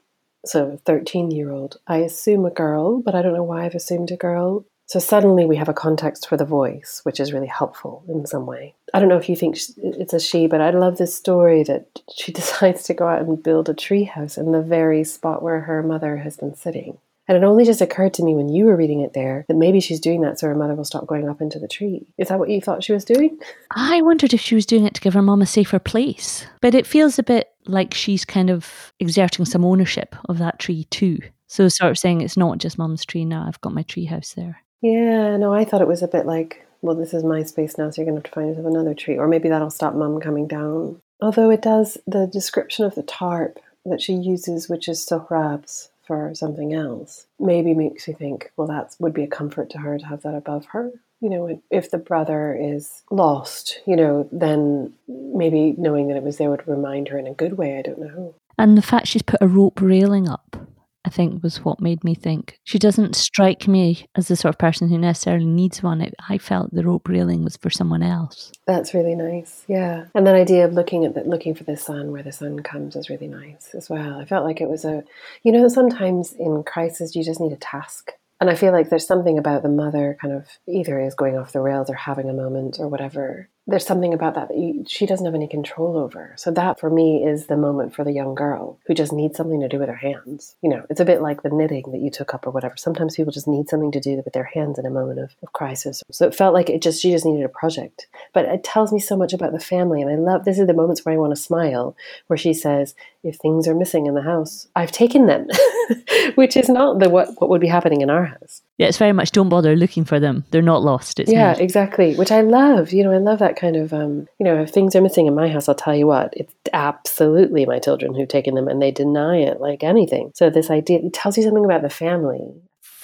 [0.47, 1.77] So 13 year old.
[1.87, 4.65] I assume a girl, but I don't know why I've assumed a girl.
[4.89, 8.47] So suddenly we have a context for the voice, which is really helpful in some
[8.47, 8.75] way.
[8.95, 12.01] I don't know if you think it's a she, but I love this story that
[12.17, 15.83] she decides to go out and build a treehouse in the very spot where her
[15.83, 16.97] mother has been sitting.
[17.29, 19.81] And it only just occurred to me when you were reading it there that maybe
[19.81, 22.07] she's doing that so her mother will stop going up into the tree.
[22.17, 23.39] Is that what you thought she was doing?
[23.73, 26.47] I wondered if she was doing it to give her mom a safer place.
[26.63, 30.85] But it feels a bit like she's kind of exerting some ownership of that tree
[30.85, 31.19] too.
[31.47, 34.33] So sort of saying it's not just mum's tree now, I've got my tree house
[34.33, 34.63] there.
[34.81, 37.91] Yeah, no, I thought it was a bit like, well, this is my space now,
[37.91, 39.19] so you're going to have to find yourself another tree.
[39.19, 41.01] Or maybe that'll stop mum coming down.
[41.21, 46.35] Although it does, the description of the tarp that she uses, which is Sohrab's, for
[46.35, 50.07] something else maybe makes you think, well, that would be a comfort to her to
[50.07, 50.91] have that above her.
[51.21, 56.37] you know, if the brother is lost, you know, then maybe knowing that it was
[56.39, 57.79] there would remind her in a good way.
[57.79, 58.35] I don't know.
[58.57, 60.68] And the fact she's put a rope railing up,
[61.05, 62.59] I think, was what made me think.
[62.65, 66.01] She doesn't strike me as the sort of person who necessarily needs one.
[66.01, 68.53] It, I felt the rope railing was for someone else.
[68.67, 69.65] That's really nice.
[69.69, 70.07] Yeah.
[70.15, 72.97] And that idea of looking at the, looking for the sun where the sun comes
[72.97, 74.21] is really nice as well.
[74.21, 75.05] I felt like it was a,
[75.43, 79.07] you know, sometimes in crisis you just need a task and I feel like there's
[79.07, 82.35] something about the mother kind of either is going off the rails or having a
[82.35, 86.33] moment or whatever there's something about that that you, she doesn't have any control over.
[86.37, 89.61] So that for me is the moment for the young girl who just needs something
[89.61, 90.57] to do with her hands.
[90.63, 92.77] You know, it's a bit like the knitting that you took up or whatever.
[92.79, 95.53] Sometimes people just need something to do with their hands in a moment of, of
[95.53, 96.03] crisis.
[96.11, 98.07] So it felt like it just she just needed a project.
[98.33, 100.73] But it tells me so much about the family, and I love this is the
[100.73, 101.95] moments where I want to smile,
[102.29, 105.47] where she says, "If things are missing in the house, I've taken them,"
[106.37, 108.63] which is not the what what would be happening in our house.
[108.79, 110.45] Yeah, it's very much don't bother looking for them.
[110.51, 111.19] They're not lost.
[111.19, 112.15] It's yeah, exactly.
[112.15, 112.93] Which I love.
[112.93, 115.35] You know, I love that kind of, um, you know, if things are missing in
[115.35, 118.93] my house, I'll tell you what, it's absolutely my children who've taken them and they
[118.93, 120.31] deny it like anything.
[120.35, 122.53] So this idea, it tells you something about the family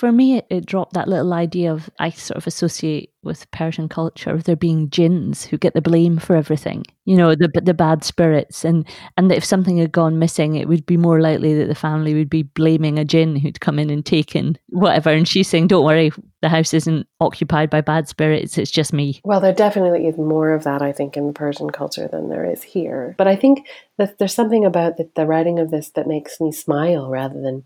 [0.05, 3.89] for me, it, it, dropped that little idea of I sort of associate with Persian
[3.89, 6.85] culture of there being jinns who get the blame for everything.
[7.07, 8.87] You know, the the bad spirits, and
[9.17, 12.29] and if something had gone missing, it would be more likely that the family would
[12.29, 15.09] be blaming a jinn who'd come in and taken whatever.
[15.09, 16.13] And she's saying, "Don't worry,
[16.43, 18.59] the house isn't occupied by bad spirits.
[18.59, 22.09] It's just me." Well, there definitely is more of that, I think, in Persian culture
[22.09, 23.15] than there is here.
[23.17, 26.53] But I think that there's something about the, the writing of this that makes me
[26.53, 27.65] smile rather than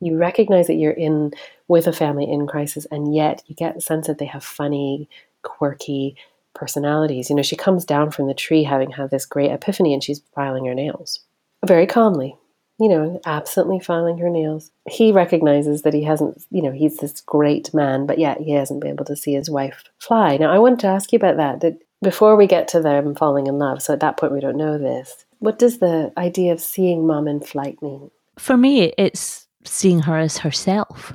[0.00, 1.32] you recognize that you're in
[1.70, 5.08] with a family in crisis, and yet you get the sense that they have funny,
[5.42, 6.16] quirky
[6.52, 7.30] personalities.
[7.30, 10.20] You know, she comes down from the tree having had this great epiphany and she's
[10.34, 11.20] filing her nails
[11.64, 12.36] very calmly,
[12.80, 14.72] you know, absently filing her nails.
[14.88, 18.80] He recognizes that he hasn't, you know, he's this great man, but yet he hasn't
[18.80, 20.38] been able to see his wife fly.
[20.38, 21.60] Now, I wanted to ask you about that.
[21.60, 24.56] That before we get to them falling in love, so at that point we don't
[24.56, 25.24] know this.
[25.38, 28.10] What does the idea of seeing mom in flight mean?
[28.38, 31.14] For me, it's seeing her as herself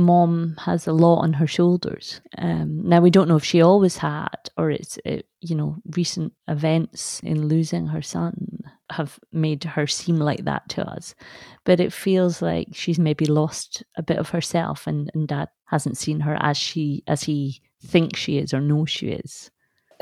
[0.00, 2.20] mom has a lot on her shoulders.
[2.38, 6.32] Um, now we don't know if she always had, or it's it, you know recent
[6.48, 8.60] events in losing her son
[8.90, 11.14] have made her seem like that to us.
[11.64, 15.98] But it feels like she's maybe lost a bit of herself, and, and Dad hasn't
[15.98, 19.50] seen her as she as he thinks she is or knows she is.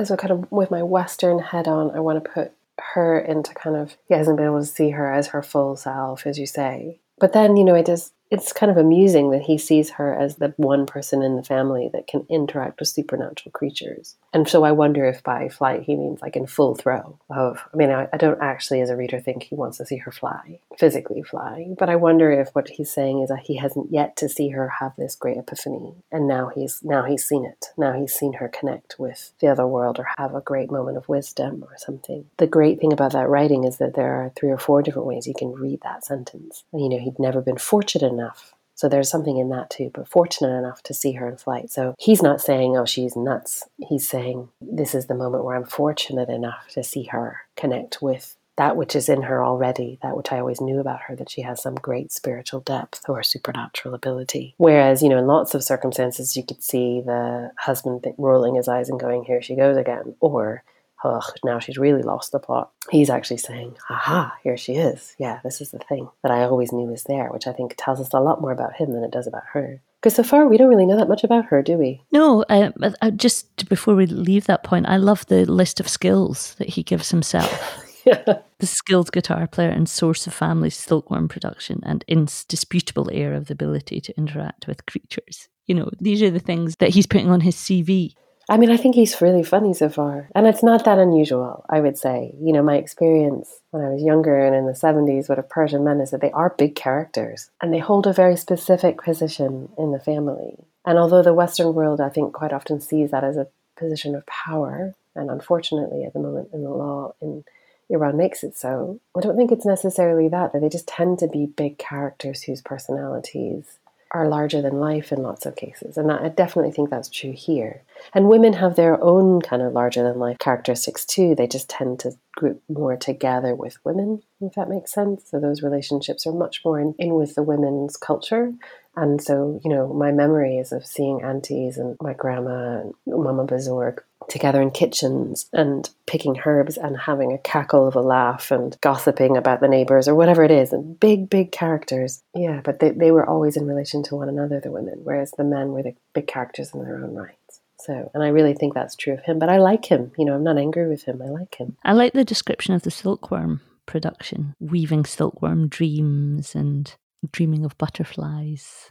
[0.02, 2.52] So kind of with my Western head on, I want to put
[2.94, 6.26] her into kind of he hasn't been able to see her as her full self,
[6.26, 7.00] as you say.
[7.18, 10.36] But then, you know, it is it's kind of amusing that he sees her as
[10.36, 14.16] the one person in the family that can interact with supernatural creatures.
[14.34, 17.76] And so I wonder if by flight he means like in full throw of, I
[17.76, 20.60] mean, I, I, don't actually, as a reader, think he wants to see her fly,
[20.78, 21.74] physically fly.
[21.78, 24.68] But I wonder if what he's saying is that he hasn't yet to see her
[24.80, 25.94] have this great epiphany.
[26.12, 27.66] And now he's, now he's seen it.
[27.78, 31.08] Now he's seen her connect with the other world or have a great moment of
[31.08, 32.26] wisdom or something.
[32.36, 35.26] The great thing about that writing is that there are three or four different ways
[35.26, 36.64] you can read that sentence.
[36.74, 40.56] You know, he'd never been fortunate enough so there's something in that too, but fortunate
[40.56, 41.68] enough to see her in flight.
[41.68, 43.64] So he's not saying, oh, she's nuts.
[43.88, 48.36] He's saying, this is the moment where I'm fortunate enough to see her connect with
[48.56, 51.42] that which is in her already, that which I always knew about her, that she
[51.42, 54.54] has some great spiritual depth or supernatural ability.
[54.58, 58.88] Whereas, you know, in lots of circumstances, you could see the husband rolling his eyes
[58.88, 60.14] and going, here she goes again.
[60.20, 60.62] Or
[61.04, 62.70] oh, now she's really lost the plot.
[62.90, 65.14] He's actually saying, aha, here she is.
[65.18, 68.00] Yeah, this is the thing that I always knew was there, which I think tells
[68.00, 69.82] us a lot more about him than it does about her.
[70.00, 72.02] Because so far, we don't really know that much about her, do we?
[72.12, 72.70] No, uh,
[73.02, 76.82] uh, just before we leave that point, I love the list of skills that he
[76.82, 77.84] gives himself.
[78.04, 78.24] yeah.
[78.60, 83.52] The skilled guitar player and source of family silkworm production and indisputable heir of the
[83.52, 85.48] ability to interact with creatures.
[85.66, 88.14] You know, these are the things that he's putting on his CV.
[88.50, 90.30] I mean, I think he's really funny so far.
[90.34, 92.34] And it's not that unusual, I would say.
[92.40, 95.84] You know, my experience when I was younger and in the 70s with a Persian
[95.84, 99.92] men is that they are big characters and they hold a very specific position in
[99.92, 100.56] the family.
[100.86, 104.24] And although the Western world, I think, quite often sees that as a position of
[104.26, 107.44] power, and unfortunately at the moment in the law in
[107.90, 111.28] Iran makes it so, I don't think it's necessarily that, that they just tend to
[111.28, 113.77] be big characters whose personalities
[114.12, 115.96] are larger than life in lots of cases.
[115.96, 117.82] And I definitely think that's true here.
[118.14, 121.34] And women have their own kind of larger than life characteristics too.
[121.34, 125.24] They just tend to group more together with women, if that makes sense.
[125.30, 128.54] So those relationships are much more in, in with the women's culture.
[128.96, 133.44] And so, you know, my memory is of seeing aunties and my grandma and Mama
[133.44, 133.98] Bazorg
[134.28, 139.36] together in kitchens and picking herbs and having a cackle of a laugh and gossiping
[139.36, 140.72] about the neighbors or whatever it is.
[140.72, 142.22] And big, big characters.
[142.34, 145.44] Yeah, but they, they were always in relation to one another, the women, whereas the
[145.44, 147.60] men were the big characters in their own rights.
[147.80, 149.38] So, and I really think that's true of him.
[149.38, 150.12] But I like him.
[150.18, 151.22] You know, I'm not angry with him.
[151.22, 151.76] I like him.
[151.84, 156.94] I like the description of the silkworm production, weaving silkworm dreams and
[157.32, 158.90] dreaming of butterflies.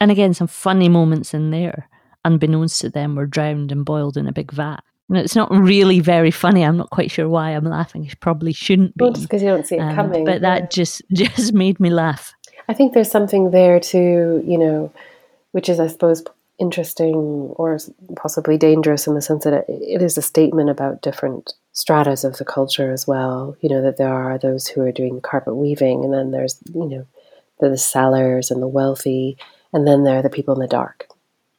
[0.00, 1.88] And again, some funny moments in there.
[2.24, 4.82] Unbeknownst to them, were drowned and boiled in a big vat.
[5.08, 6.64] And it's not really very funny.
[6.64, 8.06] I'm not quite sure why I'm laughing.
[8.06, 9.04] It probably shouldn't be.
[9.04, 10.24] Well, because you don't see it um, coming.
[10.24, 12.32] But that just just made me laugh.
[12.68, 14.92] I think there's something there too, you know,
[15.50, 16.24] which is, I suppose,
[16.58, 17.14] interesting
[17.56, 17.78] or
[18.16, 22.44] possibly dangerous in the sense that it is a statement about different stratas of the
[22.44, 23.56] culture as well.
[23.60, 26.86] You know, that there are those who are doing carpet weaving, and then there's, you
[26.86, 27.06] know,
[27.60, 29.36] the, the sellers and the wealthy,
[29.74, 31.08] and then there are the people in the dark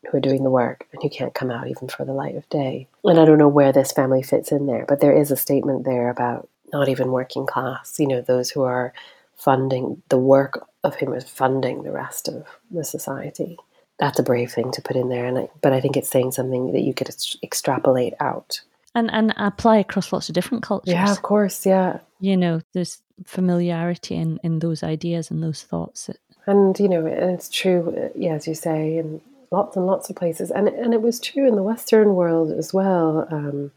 [0.09, 2.47] who are doing the work and who can't come out even for the light of
[2.49, 2.87] day.
[3.03, 5.85] And I don't know where this family fits in there, but there is a statement
[5.85, 8.93] there about not even working class, you know, those who are
[9.35, 13.57] funding the work of him is funding the rest of the society.
[13.99, 16.31] That's a brave thing to put in there, and I, but I think it's saying
[16.31, 17.09] something that you could
[17.43, 18.61] extrapolate out
[18.95, 20.93] and and apply across lots of different cultures.
[20.93, 21.65] Yeah, of course.
[21.65, 26.09] Yeah, you know, there's familiarity in in those ideas and those thoughts.
[26.45, 27.93] And you know, it's true.
[27.95, 29.21] Uh, yeah, as you say, in
[29.53, 32.73] lots and lots of places, and and it was true in the Western world as
[32.73, 33.27] well.
[33.31, 33.71] Um,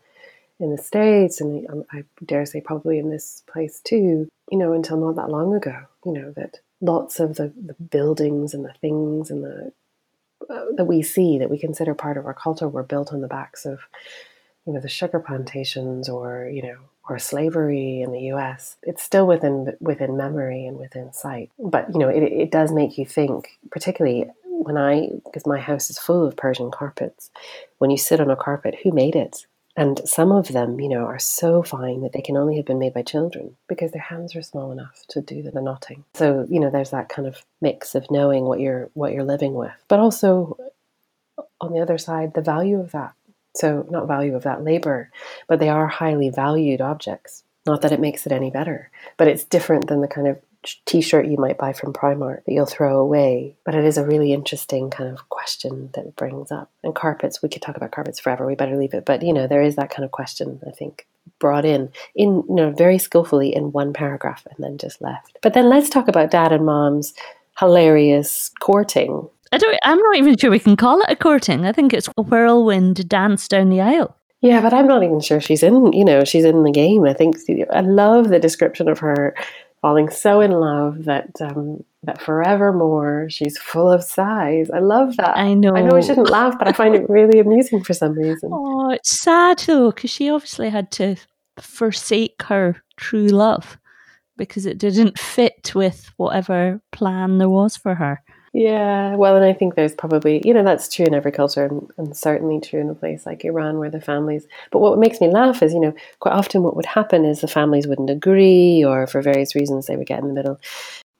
[0.59, 4.29] in the states, and um, I dare say probably in this place too.
[4.51, 5.77] You know, until not that long ago.
[6.05, 9.73] You know that lots of the, the buildings and the things and the
[10.49, 13.29] uh, that we see that we consider part of our culture were built on the
[13.29, 13.81] backs of
[14.67, 16.77] you know the sugar plantations or you know
[17.09, 21.99] or slavery in the US it's still within within memory and within sight but you
[21.99, 24.27] know it, it does make you think particularly
[24.65, 27.31] when I because my house is full of Persian carpets
[27.79, 29.47] when you sit on a carpet who made it
[29.77, 32.79] and some of them, you know, are so fine that they can only have been
[32.79, 36.05] made by children because their hands are small enough to do the knotting.
[36.15, 39.53] So, you know, there's that kind of mix of knowing what you're what you're living
[39.53, 40.57] with, but also
[41.61, 43.13] on the other side, the value of that.
[43.55, 45.11] So, not value of that labor,
[45.47, 47.45] but they are highly valued objects.
[47.67, 50.39] Not that it makes it any better, but it's different than the kind of
[50.87, 53.57] t-shirt you might buy from Primark that you'll throw away.
[53.65, 56.71] But it is a really interesting kind of question that it brings up.
[56.83, 58.47] And carpets, we could talk about carpets forever.
[58.47, 59.05] We better leave it.
[59.05, 61.07] But you know, there is that kind of question, I think,
[61.39, 65.39] brought in in you know very skillfully in one paragraph and then just left.
[65.43, 67.15] But then let's talk about dad and mom's
[67.59, 69.29] hilarious courting.
[69.53, 71.65] I don't I'm not even sure we can call it a courting.
[71.65, 74.17] I think it's a whirlwind dance down the aisle.
[74.43, 77.05] Yeah, but I'm not even sure she's in, you know, she's in the game.
[77.05, 77.37] I think
[77.73, 79.35] I love the description of her
[79.87, 84.69] falling so in love that um, that forevermore she's full of sighs.
[84.69, 85.37] I love that.
[85.37, 85.77] I know.
[85.77, 88.51] I know I shouldn't laugh, but I find it really amusing for some reason.
[88.53, 91.15] Oh, it's sad though, because she obviously had to
[91.61, 93.79] forsake her true love
[94.37, 98.21] because it didn't fit with whatever plan there was for her.
[98.57, 101.91] Yeah, well, and I think there's probably, you know, that's true in every culture and,
[101.99, 104.47] and, certainly true in a place like Iran where the families.
[104.71, 107.49] But what makes me laugh is, you know, quite often what would happen is the
[107.49, 110.59] families wouldn't agree or for various reasons they would get in the middle.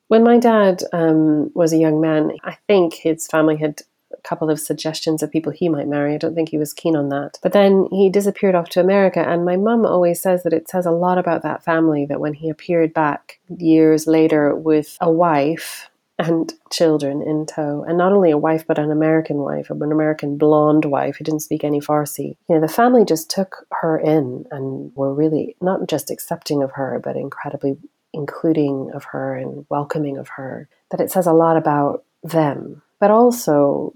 [0.09, 3.83] When my dad um, was a young man, I think his family had
[4.15, 6.15] a couple of suggestions of people he might marry.
[6.15, 7.39] I don't think he was keen on that.
[7.43, 10.87] But then he disappeared off to America, and my mum always says that it says
[10.87, 15.91] a lot about that family that when he appeared back years later with a wife,
[16.19, 17.85] and children in tow.
[17.87, 21.41] And not only a wife, but an American wife, an American blonde wife who didn't
[21.41, 22.37] speak any Farsi.
[22.49, 26.73] You know, the family just took her in and were really not just accepting of
[26.73, 27.77] her, but incredibly
[28.15, 30.69] including of her and welcoming of her.
[30.91, 33.93] That it says a lot about them, but also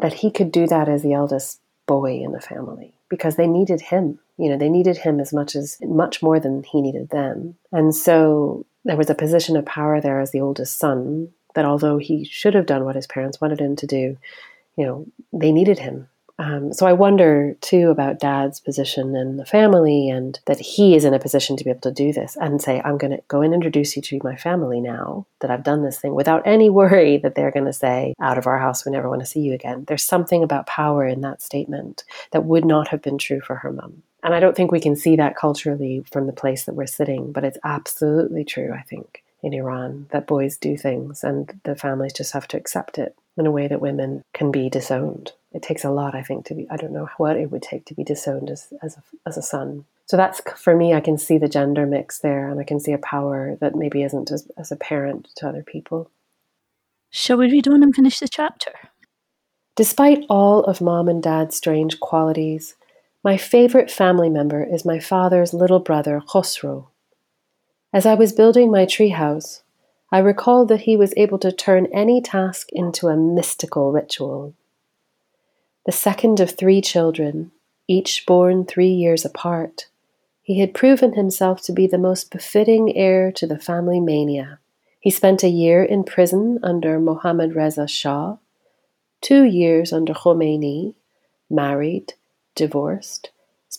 [0.00, 3.80] that he could do that as the eldest boy in the family because they needed
[3.80, 4.18] him.
[4.38, 7.56] You know, they needed him as much as much more than he needed them.
[7.70, 11.98] And so there was a position of power there as the oldest son that although
[11.98, 14.16] he should have done what his parents wanted him to do,
[14.76, 16.08] you know, they needed him.
[16.40, 21.04] Um, so I wonder too about dad's position in the family and that he is
[21.04, 23.42] in a position to be able to do this and say, I'm going to go
[23.42, 27.16] and introduce you to my family now that I've done this thing without any worry
[27.22, 29.52] that they're going to say, out of our house, we never want to see you
[29.52, 29.84] again.
[29.86, 33.70] There's something about power in that statement that would not have been true for her
[33.70, 34.02] mum.
[34.22, 37.32] And I don't think we can see that culturally from the place that we're sitting,
[37.32, 42.12] but it's absolutely true, I think in Iran that boys do things and the families
[42.12, 45.32] just have to accept it in a way that women can be disowned.
[45.52, 47.86] It takes a lot, I think, to be, I don't know what it would take
[47.86, 49.84] to be disowned as, as, a, as a son.
[50.06, 52.92] So that's, for me, I can see the gender mix there and I can see
[52.92, 56.10] a power that maybe isn't as, as apparent to other people.
[57.10, 58.72] Shall we read on and finish the chapter?
[59.76, 62.76] Despite all of mom and dad's strange qualities,
[63.24, 66.88] my favorite family member is my father's little brother, Khosrow.
[67.92, 69.62] As I was building my treehouse,
[70.12, 74.54] I recalled that he was able to turn any task into a mystical ritual.
[75.86, 77.50] The second of three children,
[77.88, 79.88] each born three years apart,
[80.40, 84.60] he had proven himself to be the most befitting heir to the family mania.
[85.00, 88.36] He spent a year in prison under Mohammad Reza Shah,
[89.20, 90.94] two years under Khomeini,
[91.48, 92.14] married,
[92.54, 93.30] divorced,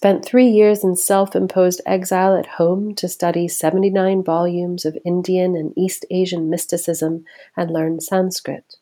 [0.01, 5.55] spent three years in self imposed exile at home to study 79 volumes of Indian
[5.55, 7.23] and East Asian mysticism
[7.55, 8.77] and learn Sanskrit.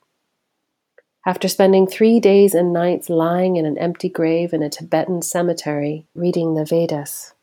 [1.25, 6.07] After spending three days and nights lying in an empty grave in a Tibetan cemetery
[6.15, 7.33] reading the Vedas,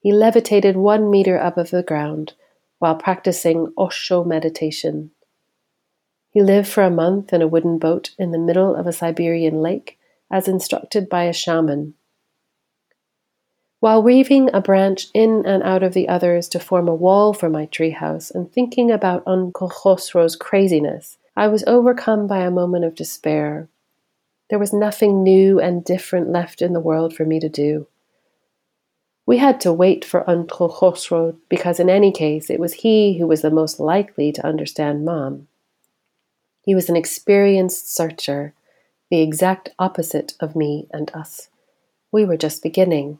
[0.00, 2.32] he levitated one meter above the ground
[2.78, 5.10] while practicing Osho meditation.
[6.30, 9.60] He lived for a month in a wooden boat in the middle of a Siberian
[9.60, 9.98] lake,
[10.30, 11.92] as instructed by a shaman.
[13.80, 17.50] While weaving a branch in and out of the others to form a wall for
[17.50, 22.94] my treehouse and thinking about Uncle Khosrow's craziness, I was overcome by a moment of
[22.94, 23.68] despair.
[24.48, 27.86] There was nothing new and different left in the world for me to do.
[29.26, 33.26] We had to wait for Uncle Khosrow because, in any case, it was he who
[33.26, 35.48] was the most likely to understand Mom.
[36.62, 38.54] He was an experienced searcher,
[39.10, 41.48] the exact opposite of me and us.
[42.10, 43.18] We were just beginning.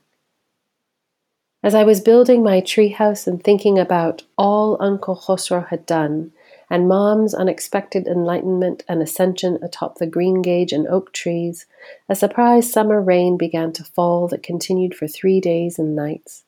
[1.66, 6.30] As I was building my treehouse and thinking about all Uncle Khosrow had done,
[6.70, 11.66] and Mom's unexpected enlightenment and ascension atop the greengage and oak trees,
[12.08, 16.44] a surprise summer rain began to fall that continued for three days and nights.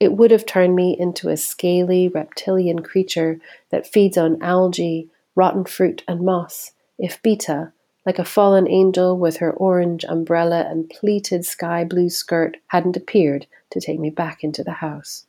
[0.00, 3.38] It would have turned me into a scaly reptilian creature
[3.70, 7.70] that feeds on algae, rotten fruit, and moss, if Beeta,
[8.04, 13.46] like a fallen angel with her orange umbrella and pleated sky blue skirt, hadn't appeared
[13.70, 15.26] to take me back into the house.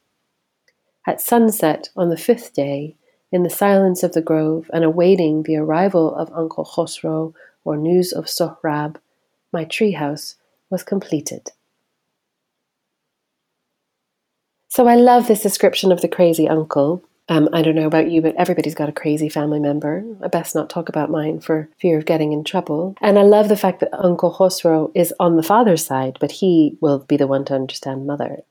[1.06, 2.96] At sunset on the fifth day,
[3.32, 8.12] in the silence of the grove and awaiting the arrival of Uncle Khosrow or news
[8.14, 8.98] of Sohrab,
[9.52, 10.36] my treehouse
[10.70, 11.50] was completed.
[14.68, 17.04] So I love this description of the crazy uncle.
[17.30, 20.04] Um, I don't know about you, but everybody's got a crazy family member.
[20.22, 22.96] I best not talk about mine for fear of getting in trouble.
[23.02, 26.78] And I love the fact that Uncle Khosrow is on the father's side, but he
[26.82, 28.44] will be the one to understand mother.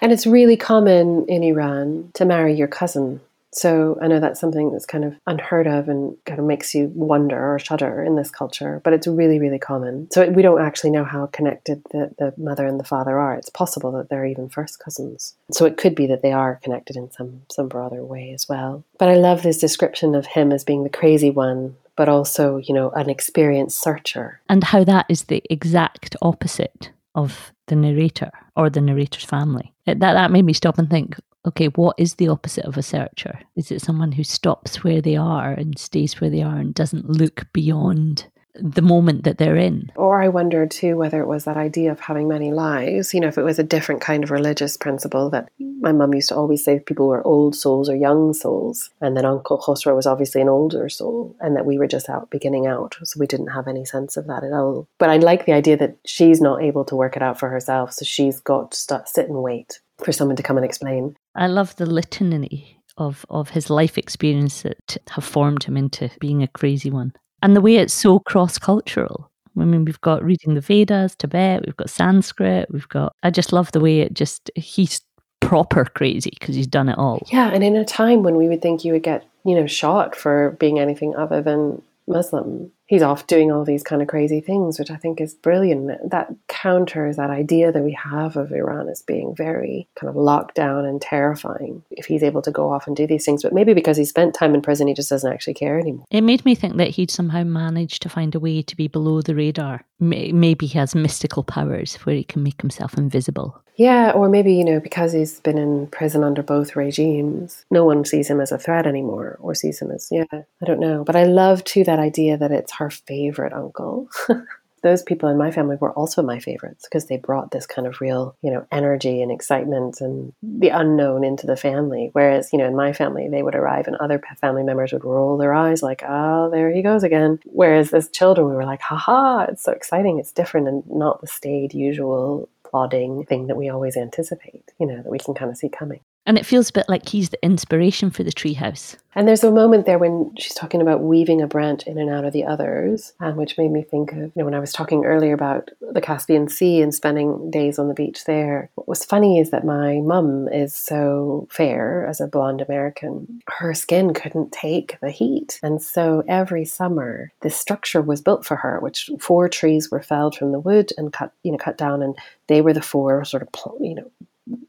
[0.00, 3.20] And it's really common in Iran to marry your cousin
[3.52, 6.90] so I know that's something that's kind of unheard of and kind of makes you
[6.94, 10.10] wonder or shudder in this culture, but it's really, really common.
[10.10, 13.34] So we don't actually know how connected the, the mother and the father are.
[13.34, 15.34] It's possible that they're even first cousins.
[15.50, 18.84] So it could be that they are connected in some some broader way as well.
[18.98, 22.74] But I love this description of him as being the crazy one, but also, you
[22.74, 24.40] know, an experienced searcher.
[24.48, 29.72] And how that is the exact opposite of the narrator or the narrator's family.
[29.86, 32.82] It, that that made me stop and think, okay, what is the opposite of a
[32.82, 33.40] searcher?
[33.56, 37.08] Is it someone who stops where they are and stays where they are and doesn't
[37.08, 39.90] look beyond the moment that they're in?
[39.96, 43.28] Or I wondered too whether it was that idea of having many lives, you know,
[43.28, 46.64] if it was a different kind of religious principle that my mum used to always
[46.64, 48.90] say people were old souls or young souls.
[49.00, 52.30] And then Uncle Khosrow was obviously an older soul and that we were just out
[52.30, 52.96] beginning out.
[53.02, 54.86] So we didn't have any sense of that at all.
[54.98, 57.94] But I like the idea that she's not able to work it out for herself.
[57.94, 61.14] So she's got to sit and wait for someone to come and explain.
[61.34, 66.42] I love the litany of, of his life experience that have formed him into being
[66.42, 67.12] a crazy one.
[67.42, 69.30] And the way it's so cross cultural.
[69.58, 73.14] I mean, we've got reading the Vedas, Tibet, we've got Sanskrit, we've got.
[73.22, 74.50] I just love the way it just.
[74.54, 75.02] He's
[75.40, 77.26] proper crazy because he's done it all.
[77.30, 80.16] Yeah, and in a time when we would think you would get, you know, shot
[80.16, 82.70] for being anything other than Muslim.
[82.92, 86.10] He's off doing all these kind of crazy things, which I think is brilliant.
[86.10, 90.56] That counters that idea that we have of Iran as being very kind of locked
[90.56, 93.44] down and terrifying if he's able to go off and do these things.
[93.44, 96.04] But maybe because he spent time in prison, he just doesn't actually care anymore.
[96.10, 99.22] It made me think that he'd somehow managed to find a way to be below
[99.22, 99.86] the radar.
[99.98, 103.62] Maybe he has mystical powers where he can make himself invisible.
[103.76, 108.04] Yeah, or maybe, you know, because he's been in prison under both regimes, no one
[108.04, 111.04] sees him as a threat anymore or sees him as, yeah, I don't know.
[111.04, 114.08] But I love too that idea that it's her favorite uncle.
[114.82, 118.00] Those people in my family were also my favorites because they brought this kind of
[118.00, 122.10] real, you know, energy and excitement and the unknown into the family.
[122.14, 125.38] Whereas, you know, in my family, they would arrive and other family members would roll
[125.38, 127.38] their eyes like, oh, there he goes again.
[127.44, 130.18] Whereas as children, we were like, haha, it's so exciting.
[130.18, 134.96] It's different and not the staid, usual plodding thing that we always anticipate, you know,
[134.96, 136.00] that we can kind of see coming.
[136.24, 138.96] And it feels a bit like he's the inspiration for the treehouse.
[139.14, 142.24] And there's a moment there when she's talking about weaving a branch in and out
[142.24, 145.04] of the others, and which made me think of, you know, when I was talking
[145.04, 148.70] earlier about the Caspian Sea and spending days on the beach there.
[148.76, 153.42] What was funny is that my mum is so fair as a blonde American.
[153.48, 155.58] Her skin couldn't take the heat.
[155.62, 160.36] And so every summer, this structure was built for her, which four trees were felled
[160.36, 162.16] from the wood and cut, you know, cut down, and
[162.46, 163.48] they were the four sort of,
[163.80, 164.10] you know,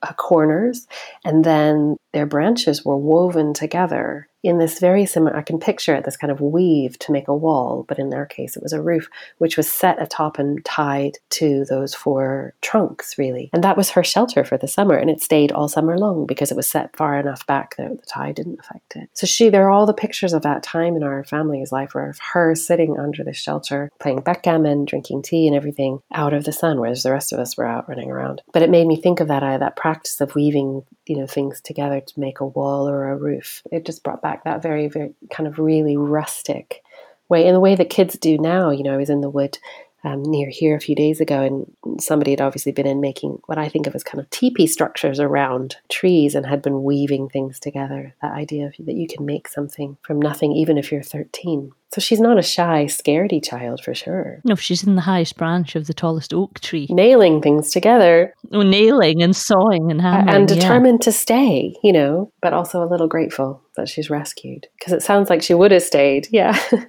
[0.03, 0.87] Uh, corners,
[1.25, 6.03] and then their branches were woven together in this very similar, I can picture it,
[6.03, 8.81] this kind of weave to make a wall, but in their case it was a
[8.81, 13.49] roof, which was set atop and tied to those four trunks, really.
[13.53, 16.51] And that was her shelter for the summer, and it stayed all summer long because
[16.51, 19.09] it was set far enough back that the tide didn't affect it.
[19.13, 22.09] So she, there are all the pictures of that time in our family's life where
[22.09, 26.51] of her sitting under the shelter, playing backgammon, drinking tea and everything out of the
[26.51, 28.41] sun, whereas the rest of us were out running around.
[28.51, 31.61] But it made me think of that, uh, that practice of weaving, you know, things
[31.61, 33.61] together to make a wall or a roof.
[33.71, 36.81] It just brought back back that very, very kind of really rustic
[37.29, 38.71] way, in the way that kids do now.
[38.71, 39.57] You know, I was in the wood
[40.03, 43.57] um, near here a few days ago, and somebody had obviously been in making what
[43.57, 47.59] I think of as kind of teepee structures around trees and had been weaving things
[47.59, 48.13] together.
[48.21, 51.71] That idea of, that you can make something from nothing, even if you're 13.
[51.93, 54.41] So she's not a shy, scaredy child for sure.
[54.43, 56.87] No, she's in the highest branch of the tallest oak tree.
[56.89, 58.33] Nailing things together.
[58.51, 60.35] Oh, nailing and sawing and hammering.
[60.35, 61.05] And determined yeah.
[61.05, 64.65] to stay, you know, but also a little grateful that she's rescued.
[64.79, 66.27] Because it sounds like she would have stayed.
[66.31, 66.57] Yeah.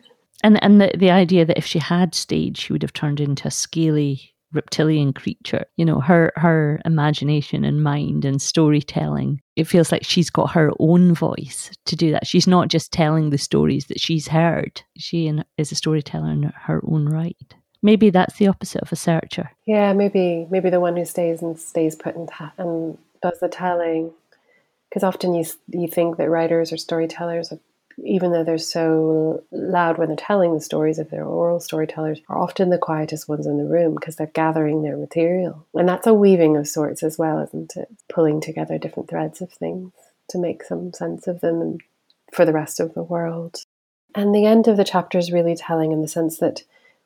[0.45, 3.49] and and the, the idea that if she had stayed, she would have turned into
[3.49, 5.65] a scaly reptilian creature.
[5.77, 9.41] You know, her her imagination and mind and storytelling.
[9.57, 12.27] It feels like she's got her own voice to do that.
[12.27, 14.83] She's not just telling the stories that she's heard.
[14.97, 17.55] She is a storyteller in her own right.
[17.83, 19.51] Maybe that's the opposite of a searcher.
[19.67, 23.49] Yeah, maybe maybe the one who stays and stays put and, ta- and does the
[23.49, 24.13] telling.
[24.91, 27.51] Because often you you think that writers or storytellers
[27.99, 32.39] even though they're so loud when they're telling the stories, if they're oral storytellers, are
[32.39, 35.67] often the quietest ones in the room because they're gathering their material.
[35.75, 37.89] And that's a weaving of sorts as well, isn't it?
[38.09, 39.93] Pulling together different threads of things
[40.31, 41.79] to make some sense of them
[42.33, 43.59] for the rest of the world.
[44.15, 46.63] And the end of the chapter is really telling in the sense that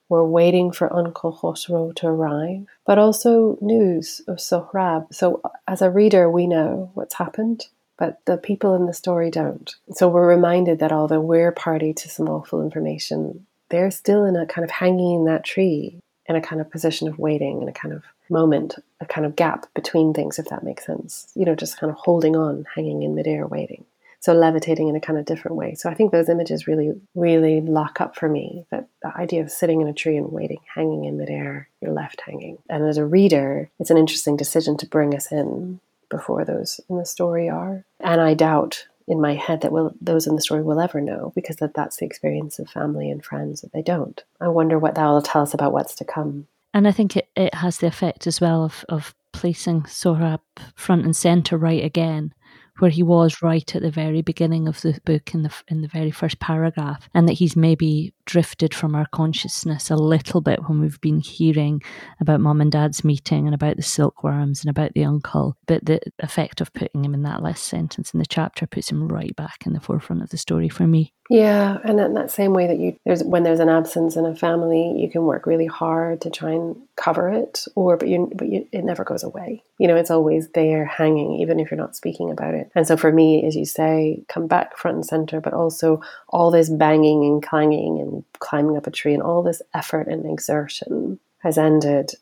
[0.09, 5.13] we're waiting for Uncle Khosrow to arrive, but also news of Sohrab.
[5.13, 7.67] So, as a reader, we know what's happened
[7.99, 9.75] but the people in the story don't.
[9.93, 14.47] So we're reminded that although we're party to some awful information, they're still in a
[14.47, 17.73] kind of hanging in that tree, in a kind of position of waiting, in a
[17.73, 21.31] kind of moment, a kind of gap between things, if that makes sense.
[21.35, 23.85] You know, just kind of holding on, hanging in midair, waiting.
[24.21, 25.75] So levitating in a kind of different way.
[25.75, 29.51] So I think those images really, really lock up for me that the idea of
[29.51, 32.59] sitting in a tree and waiting, hanging in midair, you're left hanging.
[32.69, 35.79] And as a reader, it's an interesting decision to bring us in
[36.09, 37.85] before those in the story are.
[38.01, 41.33] And I doubt in my head that will, those in the story will ever know
[41.35, 44.23] because that, that's the experience of family and friends that they don't.
[44.41, 46.47] I wonder what that will tell us about what's to come.
[46.75, 50.41] And I think it, it has the effect as well of, of placing Sohrab
[50.75, 52.35] front and centre right again
[52.79, 55.89] where he was right at the very beginning of the book in the in the
[55.89, 60.81] very first paragraph and that he's maybe drifted from our consciousness a little bit when
[60.81, 61.83] we've been hearing
[62.21, 66.01] about mom and dad's meeting and about the silkworms and about the uncle but the
[66.21, 69.67] effect of putting him in that last sentence in the chapter puts him right back
[69.67, 71.13] in the forefront of the story for me.
[71.31, 74.35] Yeah, and in that same way that you there's when there's an absence in a
[74.35, 78.49] family, you can work really hard to try and cover it, or but you but
[78.49, 79.63] you, it never goes away.
[79.79, 82.71] You know, it's always there, hanging, even if you're not speaking about it.
[82.75, 86.51] And so for me, as you say, come back front and center, but also all
[86.51, 91.21] this banging and clanging and climbing up a tree and all this effort and exertion
[91.39, 92.13] has ended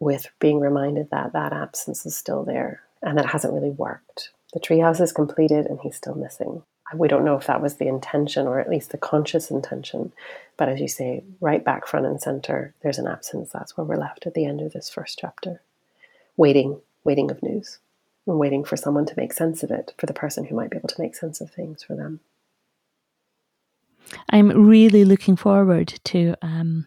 [0.00, 4.30] with being reminded that that absence is still there and that hasn't really worked.
[4.54, 6.62] The treehouse is completed, and he's still missing
[6.94, 10.12] we don't know if that was the intention or at least the conscious intention.
[10.56, 13.50] But as you say, right back front and center, there's an absence.
[13.50, 15.62] That's where we're left at the end of this first chapter.
[16.36, 17.78] Waiting, waiting of news,
[18.26, 20.76] and waiting for someone to make sense of it, for the person who might be
[20.76, 22.20] able to make sense of things for them.
[24.30, 26.86] I'm really looking forward to um,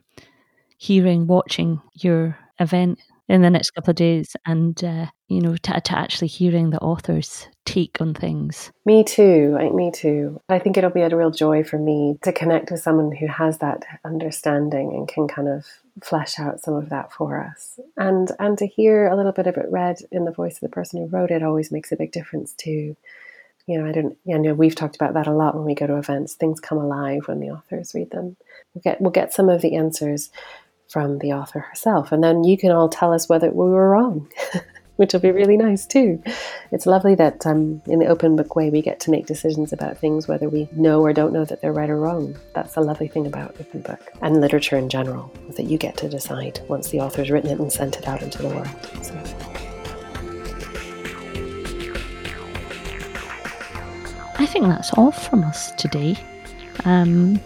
[0.77, 5.81] hearing, watching your event in the next couple of days and uh, you know to,
[5.81, 8.71] to actually hearing the author's take on things.
[8.85, 10.39] Me too me too.
[10.49, 13.57] I think it'll be a real joy for me to connect with someone who has
[13.59, 15.65] that understanding and can kind of
[16.03, 17.79] flesh out some of that for us.
[17.97, 20.69] And and to hear a little bit of it read in the voice of the
[20.69, 22.95] person who wrote it always makes a big difference too.
[23.67, 25.87] You know i don't you know we've talked about that a lot when we go
[25.87, 26.35] to events.
[26.35, 28.37] Things come alive when the authors read them.
[28.73, 30.29] We'll get we'll get some of the answers
[30.95, 32.13] from the author herself.
[32.13, 34.31] And then you can all tell us whether we were wrong.
[34.95, 36.23] which will be really nice too.
[36.71, 39.97] It's lovely that um, in the open book way we get to make decisions about
[39.97, 42.37] things whether we know or don't know that they're right or wrong.
[42.53, 45.97] That's a lovely thing about open book and literature in general, is that you get
[45.97, 48.69] to decide once the author's written it and sent it out into the world.
[49.01, 49.15] So.
[54.39, 56.15] I think that's all from us today.
[56.85, 57.41] Um,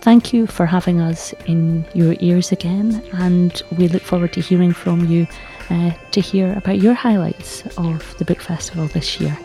[0.00, 4.72] thank you for having us in your ears again, and we look forward to hearing
[4.72, 5.26] from you
[5.70, 9.36] uh, to hear about your highlights of the book festival this year.